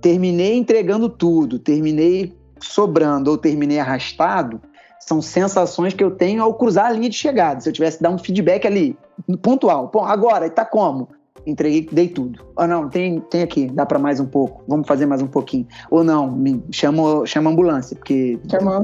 terminei 0.00 0.56
entregando 0.56 1.08
tudo, 1.08 1.58
terminei 1.58 2.34
sobrando 2.58 3.30
ou 3.30 3.38
terminei 3.38 3.78
arrastado, 3.78 4.60
são 4.98 5.22
sensações 5.22 5.94
que 5.94 6.04
eu 6.04 6.10
tenho 6.10 6.42
ao 6.42 6.54
cruzar 6.54 6.86
a 6.86 6.92
linha 6.92 7.08
de 7.08 7.16
chegada. 7.16 7.60
Se 7.60 7.68
eu 7.68 7.72
tivesse 7.72 8.02
dar 8.02 8.10
um 8.10 8.18
feedback 8.18 8.66
ali, 8.66 8.96
pontual, 9.36 9.90
bom, 9.92 10.04
agora, 10.04 10.46
está 10.46 10.64
como? 10.64 11.08
entreguei, 11.46 11.88
dei 11.90 12.08
tudo. 12.08 12.44
Ou 12.56 12.66
não, 12.66 12.88
tem, 12.88 13.20
tem 13.20 13.42
aqui, 13.42 13.66
dá 13.66 13.86
para 13.86 13.98
mais 13.98 14.20
um 14.20 14.26
pouco, 14.26 14.62
vamos 14.66 14.86
fazer 14.86 15.06
mais 15.06 15.22
um 15.22 15.26
pouquinho. 15.26 15.66
Ou 15.90 16.04
não, 16.04 16.30
me 16.30 16.62
chama, 16.70 17.24
chama 17.26 17.50
a 17.50 17.52
ambulância, 17.52 17.96
porque. 17.96 18.38
Chama. 18.50 18.82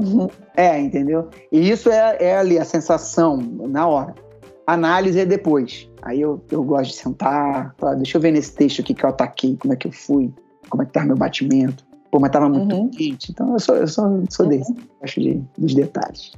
É, 0.55 0.79
entendeu? 0.79 1.29
E 1.51 1.69
isso 1.69 1.89
é, 1.89 2.17
é 2.19 2.37
ali 2.37 2.57
a 2.57 2.65
sensação 2.65 3.37
na 3.37 3.87
hora. 3.87 4.15
Análise 4.65 5.19
é 5.19 5.25
depois. 5.25 5.89
Aí 6.01 6.21
eu, 6.21 6.41
eu 6.51 6.63
gosto 6.63 6.91
de 6.91 6.97
sentar, 6.97 7.73
falar, 7.77 7.95
deixa 7.95 8.17
eu 8.17 8.21
ver 8.21 8.31
nesse 8.31 8.53
texto 8.53 8.81
aqui 8.81 8.93
que 8.93 9.03
eu 9.03 9.09
ataquei, 9.09 9.57
como 9.57 9.73
é 9.73 9.77
que 9.77 9.87
eu 9.87 9.91
fui, 9.91 10.33
como 10.69 10.83
é 10.83 10.85
que 10.85 10.91
tá 10.91 11.05
meu 11.05 11.15
batimento. 11.15 11.85
Pô, 12.11 12.19
mas 12.19 12.31
tava 12.31 12.49
muito 12.49 12.75
uhum. 12.75 12.89
quente. 12.89 13.31
Então 13.31 13.53
eu 13.53 13.59
sou, 13.59 13.75
eu 13.75 13.87
sou, 13.87 14.23
sou 14.29 14.45
uhum. 14.45 14.49
desse, 14.49 14.75
acho 15.01 15.21
de, 15.21 15.41
dos 15.57 15.73
detalhes. 15.73 16.31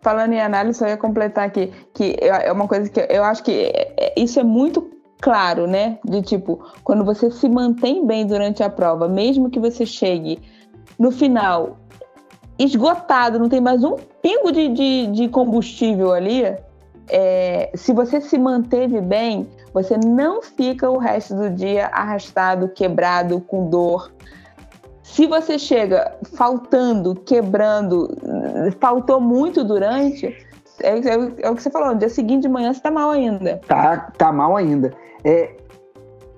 Falando 0.00 0.32
em 0.32 0.40
análise, 0.40 0.82
eu 0.82 0.88
ia 0.88 0.96
completar 0.96 1.46
aqui 1.46 1.72
que 1.94 2.16
é 2.20 2.50
uma 2.50 2.66
coisa 2.66 2.90
que 2.90 3.00
eu 3.08 3.22
acho 3.24 3.42
que 3.42 3.52
é, 3.52 3.94
é, 3.96 4.14
isso 4.16 4.40
é 4.40 4.42
muito 4.42 4.90
claro, 5.20 5.66
né? 5.66 5.98
De 6.04 6.20
tipo, 6.22 6.60
quando 6.82 7.04
você 7.04 7.30
se 7.30 7.48
mantém 7.48 8.04
bem 8.04 8.26
durante 8.26 8.62
a 8.62 8.68
prova, 8.68 9.08
mesmo 9.08 9.48
que 9.48 9.60
você 9.60 9.86
chegue 9.86 10.40
no 10.98 11.12
final 11.12 11.78
esgotado, 12.58 13.38
não 13.38 13.48
tem 13.48 13.60
mais 13.60 13.82
um 13.82 13.96
pingo 14.20 14.52
de, 14.52 14.68
de, 14.68 15.06
de 15.08 15.28
combustível 15.28 16.12
ali, 16.12 16.44
é, 17.08 17.70
se 17.74 17.92
você 17.92 18.20
se 18.20 18.38
manteve 18.38 19.00
bem, 19.00 19.48
você 19.72 19.96
não 19.96 20.42
fica 20.42 20.90
o 20.90 20.98
resto 20.98 21.34
do 21.34 21.50
dia 21.50 21.86
arrastado, 21.86 22.68
quebrado, 22.68 23.40
com 23.40 23.68
dor. 23.68 24.12
Se 25.02 25.26
você 25.26 25.58
chega 25.58 26.16
faltando, 26.34 27.14
quebrando, 27.14 28.16
faltou 28.80 29.20
muito 29.20 29.64
durante, 29.64 30.26
é, 30.80 30.98
é, 30.98 31.14
é, 31.42 31.50
o 31.50 31.54
que 31.54 31.62
você 31.62 31.70
falou, 31.70 31.92
no 31.92 31.98
dia 31.98 32.08
seguinte 32.08 32.42
de 32.42 32.48
manhã 32.48 32.72
você 32.72 32.80
tá 32.80 32.90
mal 32.90 33.10
ainda. 33.10 33.60
Tá, 33.66 34.12
tá 34.16 34.32
mal 34.32 34.56
ainda. 34.56 34.92
É, 35.24 35.56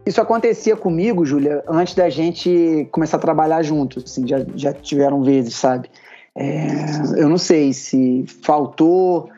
isso 0.07 0.20
acontecia 0.20 0.77
comigo, 0.77 1.24
Júlia, 1.24 1.62
antes 1.68 1.94
da 1.94 2.09
gente 2.11 2.88
começar 2.92 3.16
a 3.16 3.20
trabalhar 3.20 3.62
juntos. 3.62 4.05
Assim, 4.05 4.27
já, 4.27 4.44
já 4.55 4.72
tiveram 4.72 5.22
vezes, 5.22 5.55
sabe? 5.55 5.90
É, 6.37 6.66
eu 7.16 7.29
não 7.29 7.38
sei 7.38 7.72
se 7.72 8.24
faltou. 8.42 9.31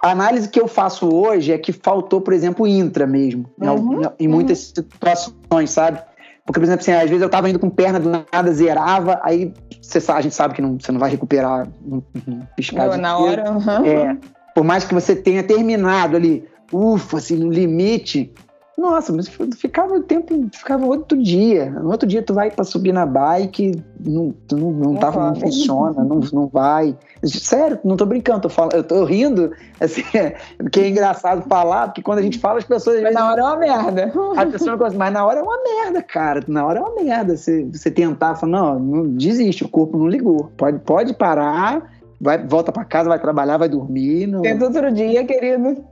A 0.00 0.10
análise 0.10 0.48
que 0.48 0.60
eu 0.60 0.68
faço 0.68 1.08
hoje 1.12 1.52
é 1.52 1.58
que 1.58 1.72
faltou, 1.72 2.20
por 2.20 2.32
exemplo, 2.32 2.66
intra 2.66 3.06
mesmo, 3.06 3.44
uhum, 3.60 4.02
em, 4.02 4.24
em 4.24 4.28
muitas 4.28 4.68
uhum. 4.68 4.84
situações, 4.84 5.70
sabe? 5.70 6.00
Porque, 6.48 6.60
por 6.60 6.64
exemplo, 6.64 6.80
assim, 6.80 6.92
às 6.92 7.10
vezes 7.10 7.20
eu 7.20 7.28
tava 7.28 7.50
indo 7.50 7.58
com 7.58 7.68
perna 7.68 8.00
do 8.00 8.08
nada, 8.08 8.50
zerava, 8.54 9.20
aí 9.22 9.52
você 9.82 10.00
a 10.10 10.20
gente 10.22 10.34
sabe 10.34 10.54
que 10.54 10.62
não, 10.62 10.80
você 10.80 10.90
não 10.90 10.98
vai 10.98 11.10
recuperar 11.10 11.68
um, 11.86 12.00
um 12.26 12.40
piscar 12.56 12.88
de 12.88 12.96
Na 12.96 13.18
hora, 13.18 13.52
uhum. 13.52 13.84
é, 13.84 14.16
Por 14.54 14.64
mais 14.64 14.82
que 14.82 14.94
você 14.94 15.14
tenha 15.14 15.42
terminado 15.42 16.16
ali, 16.16 16.48
ufa, 16.72 17.18
assim, 17.18 17.36
no 17.36 17.50
limite, 17.52 18.32
nossa, 18.78 19.12
mas 19.12 19.28
ficava 19.56 19.94
o 19.94 20.02
tempo, 20.04 20.32
ficava 20.52 20.86
outro 20.86 21.20
dia. 21.20 21.68
No 21.68 21.90
outro 21.90 22.08
dia 22.08 22.22
tu 22.22 22.32
vai 22.32 22.48
para 22.48 22.64
subir 22.64 22.92
na 22.92 23.04
bike, 23.04 23.72
não, 23.98 24.32
tu 24.46 24.56
não, 24.56 24.70
não, 24.70 24.92
não, 24.92 25.00
tava, 25.00 25.30
não 25.30 25.34
funciona, 25.34 26.04
não, 26.04 26.20
não 26.32 26.46
vai. 26.46 26.96
Sério, 27.24 27.80
não 27.82 27.96
tô 27.96 28.06
brincando, 28.06 28.42
tô 28.42 28.48
falando, 28.48 28.74
eu 28.74 28.84
tô 28.84 29.04
rindo, 29.04 29.50
assim, 29.80 30.04
porque 30.56 30.78
é 30.78 30.88
engraçado 30.90 31.42
falar, 31.48 31.88
porque 31.88 32.02
quando 32.02 32.20
a 32.20 32.22
gente 32.22 32.38
fala, 32.38 32.58
as 32.58 32.64
pessoas. 32.64 33.02
Mas 33.02 33.14
na 33.14 33.28
hora 33.28 33.40
é 33.40 33.44
uma 33.44 33.56
merda. 33.56 34.12
As 34.36 34.48
pessoas 34.52 34.92
não 34.92 34.98
mas 34.98 35.12
na 35.12 35.26
hora 35.26 35.40
é 35.40 35.42
uma 35.42 35.60
merda, 35.60 36.00
cara. 36.00 36.44
Na 36.46 36.64
hora 36.64 36.78
é 36.78 36.82
uma 36.82 37.02
merda. 37.02 37.36
Você, 37.36 37.64
você 37.64 37.90
tentar 37.90 38.36
falar, 38.36 38.52
não, 38.52 38.78
não 38.78 39.08
desiste, 39.08 39.64
o 39.64 39.68
corpo 39.68 39.98
não 39.98 40.06
ligou. 40.06 40.52
Pode, 40.56 40.78
pode 40.78 41.14
parar 41.14 41.98
vai, 42.20 42.38
volta 42.46 42.72
para 42.72 42.84
casa, 42.84 43.08
vai 43.08 43.18
trabalhar, 43.18 43.56
vai 43.56 43.68
dormir. 43.68 44.26
Não... 44.26 44.42
Tenta 44.42 44.64
outro 44.64 44.92
dia, 44.92 45.24
querido. 45.24 45.84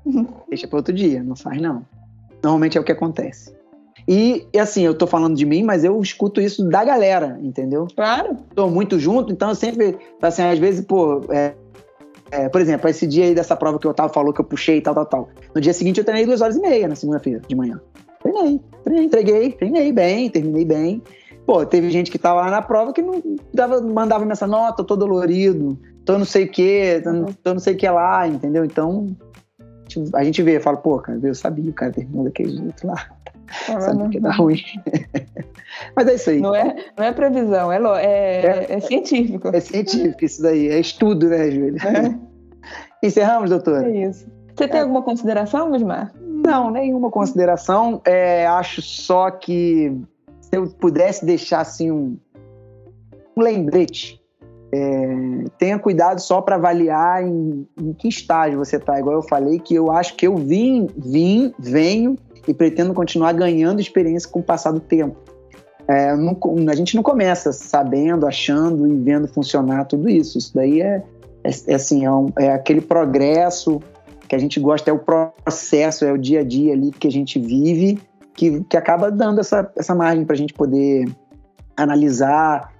Deixa 0.48 0.66
para 0.68 0.76
outro 0.76 0.94
dia, 0.94 1.22
não 1.22 1.36
faz 1.36 1.60
não. 1.60 1.84
Normalmente 2.46 2.78
é 2.78 2.80
o 2.80 2.84
que 2.84 2.92
acontece. 2.92 3.52
E, 4.06 4.46
assim, 4.56 4.82
eu 4.82 4.96
tô 4.96 5.04
falando 5.04 5.34
de 5.34 5.44
mim, 5.44 5.64
mas 5.64 5.82
eu 5.82 6.00
escuto 6.00 6.40
isso 6.40 6.62
da 6.68 6.84
galera, 6.84 7.36
entendeu? 7.42 7.88
Claro. 7.96 8.36
Tô 8.54 8.70
muito 8.70 9.00
junto, 9.00 9.32
então 9.32 9.48
eu 9.48 9.56
sempre, 9.56 9.98
assim, 10.22 10.42
às 10.42 10.56
vezes, 10.56 10.86
pô, 10.86 11.24
é, 11.28 11.54
é, 12.30 12.48
por 12.48 12.60
exemplo, 12.60 12.88
esse 12.88 13.04
dia 13.04 13.24
aí 13.24 13.34
dessa 13.34 13.56
prova 13.56 13.80
que 13.80 13.86
o 13.88 13.90
Otávio 13.90 14.14
falou 14.14 14.32
que 14.32 14.40
eu 14.40 14.44
puxei 14.44 14.76
e 14.76 14.80
tal, 14.80 14.94
tal, 14.94 15.06
tal. 15.06 15.28
No 15.52 15.60
dia 15.60 15.72
seguinte 15.72 15.98
eu 15.98 16.04
treinei 16.04 16.24
duas 16.24 16.40
horas 16.40 16.54
e 16.54 16.60
meia 16.60 16.86
na 16.86 16.94
segunda-feira 16.94 17.40
de 17.48 17.56
manhã. 17.56 17.80
Treinei, 18.22 18.60
treinei, 18.84 19.06
entreguei, 19.06 19.50
treinei 19.50 19.92
bem, 19.92 20.30
terminei 20.30 20.64
bem. 20.64 21.02
Pô, 21.44 21.66
teve 21.66 21.90
gente 21.90 22.12
que 22.12 22.18
tava 22.18 22.42
lá 22.42 22.50
na 22.50 22.62
prova 22.62 22.92
que 22.92 23.02
não 23.02 23.20
dava, 23.52 23.80
mandava 23.80 24.30
essa 24.30 24.46
nota, 24.46 24.84
tô 24.84 24.94
dolorido, 24.94 25.76
tô 26.04 26.16
não 26.16 26.24
sei 26.24 26.44
o 26.44 26.48
que, 26.48 27.02
tô, 27.02 27.10
tô 27.42 27.54
não 27.54 27.60
sei 27.60 27.74
o 27.74 27.76
que 27.76 27.88
lá, 27.88 28.28
entendeu? 28.28 28.64
Então, 28.64 29.16
a 30.14 30.24
gente 30.24 30.42
vê, 30.42 30.58
fala, 30.60 30.76
pô, 30.76 30.98
cara, 30.98 31.18
eu 31.22 31.34
sabia, 31.34 31.70
o 31.70 31.74
cara 31.74 31.92
terminou 31.92 32.24
daquele 32.24 32.56
jeito 32.56 32.86
lá. 32.86 33.08
Ah, 33.68 33.80
sabia 33.80 34.08
que 34.08 34.16
ia 34.16 34.20
dar 34.20 34.36
ruim. 34.36 34.60
Mas 35.94 36.08
é 36.08 36.14
isso 36.14 36.30
aí. 36.30 36.40
Não 36.40 36.54
é, 36.54 36.74
não 36.96 37.04
é 37.04 37.12
previsão, 37.12 37.72
é, 37.72 37.78
é, 37.78 38.46
é, 38.46 38.66
é 38.70 38.80
científico. 38.80 39.48
É 39.54 39.60
científico 39.60 40.24
isso 40.24 40.42
daí, 40.42 40.68
é 40.68 40.80
estudo, 40.80 41.28
né, 41.28 41.50
Júlia? 41.50 41.80
É. 41.82 42.36
Encerramos, 43.06 43.50
doutora? 43.50 43.88
É 43.88 44.08
isso. 44.08 44.26
Você 44.56 44.66
tem 44.66 44.80
é. 44.80 44.82
alguma 44.82 45.02
consideração, 45.02 45.70
Gusmar? 45.70 46.12
Não, 46.20 46.70
nenhuma 46.70 47.10
consideração. 47.10 48.00
É, 48.04 48.46
acho 48.46 48.80
só 48.80 49.30
que 49.30 49.92
se 50.40 50.56
eu 50.56 50.66
pudesse 50.68 51.24
deixar 51.24 51.60
assim 51.60 51.90
um, 51.90 52.16
um 53.36 53.42
lembrete 53.42 54.20
é, 54.72 55.44
tenha 55.58 55.78
cuidado 55.78 56.20
só 56.20 56.40
para 56.40 56.56
avaliar 56.56 57.22
em, 57.22 57.66
em, 57.80 57.92
que 57.92 58.08
estágio 58.08 58.58
você 58.58 58.76
está. 58.76 58.98
Igual 58.98 59.16
eu 59.16 59.22
falei, 59.22 59.58
que 59.58 59.74
eu 59.74 59.90
acho 59.90 60.16
que 60.16 60.26
eu 60.26 60.36
vim, 60.36 60.88
vim, 60.96 61.52
venho 61.58 62.16
e 62.46 62.54
pretendo 62.54 62.92
continuar 62.92 63.32
ganhando 63.32 63.80
experiência 63.80 64.28
com 64.28 64.40
o 64.40 64.42
passar 64.42 64.72
do 64.72 64.80
tempo. 64.80 65.16
É, 65.88 66.16
não, 66.16 66.36
a 66.68 66.74
gente 66.74 66.96
não 66.96 67.02
começa 67.02 67.52
sabendo, 67.52 68.26
achando 68.26 68.88
e 68.88 68.96
vendo 68.96 69.28
funcionar 69.28 69.84
tudo 69.84 70.08
isso. 70.08 70.36
Isso 70.36 70.52
daí 70.54 70.82
é, 70.82 71.02
é, 71.44 71.50
é 71.68 71.74
assim, 71.74 72.04
é, 72.04 72.10
um, 72.10 72.32
é, 72.38 72.52
aquele 72.52 72.80
progresso 72.80 73.80
que 74.28 74.34
a 74.34 74.38
gente 74.38 74.58
gosta, 74.58 74.90
é 74.90 74.92
o 74.92 74.98
processo, 74.98 76.04
é 76.04 76.12
o 76.12 76.18
dia 76.18 76.40
a 76.40 76.44
dia 76.44 76.72
ali 76.72 76.90
que 76.90 77.06
a 77.06 77.10
gente 77.10 77.38
vive, 77.38 78.00
que, 78.34 78.64
que 78.64 78.76
acaba 78.76 79.10
dando 79.10 79.40
essa, 79.40 79.70
essa 79.76 79.94
margem 79.94 80.24
para 80.24 80.34
a 80.34 80.38
gente 80.38 80.52
poder 80.52 81.08
analisar 81.76 82.75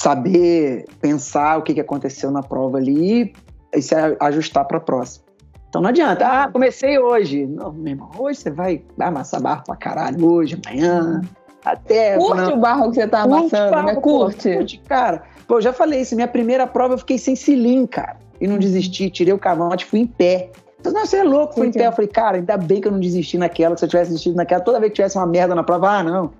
saber 0.00 0.86
pensar 1.00 1.58
o 1.58 1.62
que, 1.62 1.78
aconteceu 1.80 2.30
na 2.30 2.42
prova 2.42 2.78
ali 2.78 3.34
e 3.74 3.82
se 3.82 3.94
ajustar 4.20 4.64
para 4.64 4.78
a 4.78 4.80
próxima. 4.80 5.26
Então 5.68 5.82
não 5.82 5.90
adianta, 5.90 6.26
ah, 6.26 6.50
comecei 6.50 6.98
hoje. 6.98 7.46
Não, 7.46 7.72
meu 7.72 7.92
irmão, 7.92 8.10
hoje 8.16 8.40
você 8.40 8.50
vai 8.50 8.82
amassar 8.98 9.42
barro 9.42 9.64
pra 9.64 9.76
caralho, 9.76 10.24
hoje, 10.24 10.58
amanhã, 10.64 11.20
até. 11.64 12.16
Curte 12.16 12.52
o 12.52 12.56
barro 12.56 12.90
que 12.90 12.96
você 12.96 13.06
tá 13.06 13.22
amassando, 13.22 13.70
barro, 13.72 13.86
né? 13.86 13.94
Curte. 13.96 14.54
curte, 14.54 14.82
cara. 14.88 15.22
Pô, 15.46 15.56
eu 15.56 15.62
já 15.62 15.72
falei 15.72 16.00
isso, 16.00 16.14
minha 16.14 16.28
primeira 16.28 16.66
prova 16.66 16.94
eu 16.94 16.98
fiquei 16.98 17.18
sem 17.18 17.36
cilim, 17.36 17.86
cara. 17.86 18.16
E 18.40 18.46
não 18.46 18.56
desisti, 18.56 19.10
tirei 19.10 19.34
o 19.34 19.38
cavante, 19.38 19.84
fui 19.84 20.00
em 20.00 20.06
pé. 20.06 20.50
Então, 20.80 20.92
não, 20.92 21.04
você 21.04 21.18
é 21.18 21.24
louco, 21.24 21.54
fui 21.54 21.66
em 21.66 21.72
pé. 21.72 21.86
Eu 21.86 21.92
falei, 21.92 22.08
cara, 22.08 22.36
ainda 22.36 22.56
bem 22.56 22.80
que 22.80 22.88
eu 22.88 22.92
não 22.92 23.00
desisti 23.00 23.36
naquela, 23.36 23.76
se 23.76 23.84
eu 23.84 23.88
tivesse 23.88 24.10
desistido 24.10 24.36
naquela, 24.36 24.60
toda 24.60 24.78
vez 24.78 24.90
que 24.90 24.96
tivesse 24.96 25.16
uma 25.16 25.26
merda 25.26 25.54
na 25.54 25.64
prova, 25.64 25.90
ah, 25.90 26.02
não, 26.02 26.30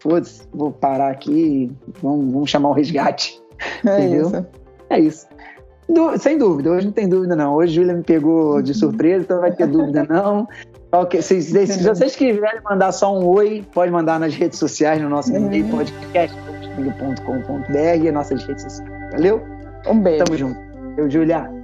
foda-se, 0.00 0.42
vou 0.52 0.72
parar 0.72 1.10
aqui, 1.10 1.70
vamos, 2.02 2.32
vamos 2.32 2.50
chamar 2.50 2.70
o 2.70 2.72
resgate. 2.72 3.40
É 3.86 4.00
entendeu? 4.00 4.26
Isso. 4.26 4.46
É 4.90 4.98
isso. 4.98 5.28
Du 5.88 6.18
sem 6.18 6.36
dúvida, 6.36 6.70
hoje 6.70 6.86
não 6.86 6.92
tem 6.92 7.08
dúvida 7.08 7.36
não. 7.36 7.54
Hoje 7.54 7.74
Júlia 7.74 7.94
me 7.94 8.02
pegou 8.02 8.60
de 8.60 8.74
surpresa, 8.74 9.22
então 9.22 9.36
não 9.36 9.42
vai 9.42 9.52
ter 9.52 9.68
dúvida 9.68 10.04
não. 10.08 10.48
Okay. 10.90 11.22
Se, 11.22 11.40
se, 11.40 11.66
se, 11.66 11.84
vocês 11.84 12.16
quiserem 12.16 12.60
mandar 12.64 12.90
só 12.90 13.16
um 13.16 13.24
oi, 13.26 13.64
pode 13.72 13.92
mandar 13.92 14.18
nas 14.18 14.34
redes 14.34 14.58
sociais, 14.58 15.00
no 15.00 15.08
nosso 15.08 15.32
e-mail, 15.34 15.64
uhum. 15.66 15.70
podcast.com.br 15.70 18.04
e 18.04 18.10
nossas 18.10 18.42
redes 18.44 18.64
sociais. 18.64 18.90
Valeu? 19.12 19.40
Um 19.86 20.00
beijo. 20.00 20.24
Tamo 20.24 20.36
junto. 20.36 20.58
Eu, 20.96 21.08
Julia. 21.10 21.61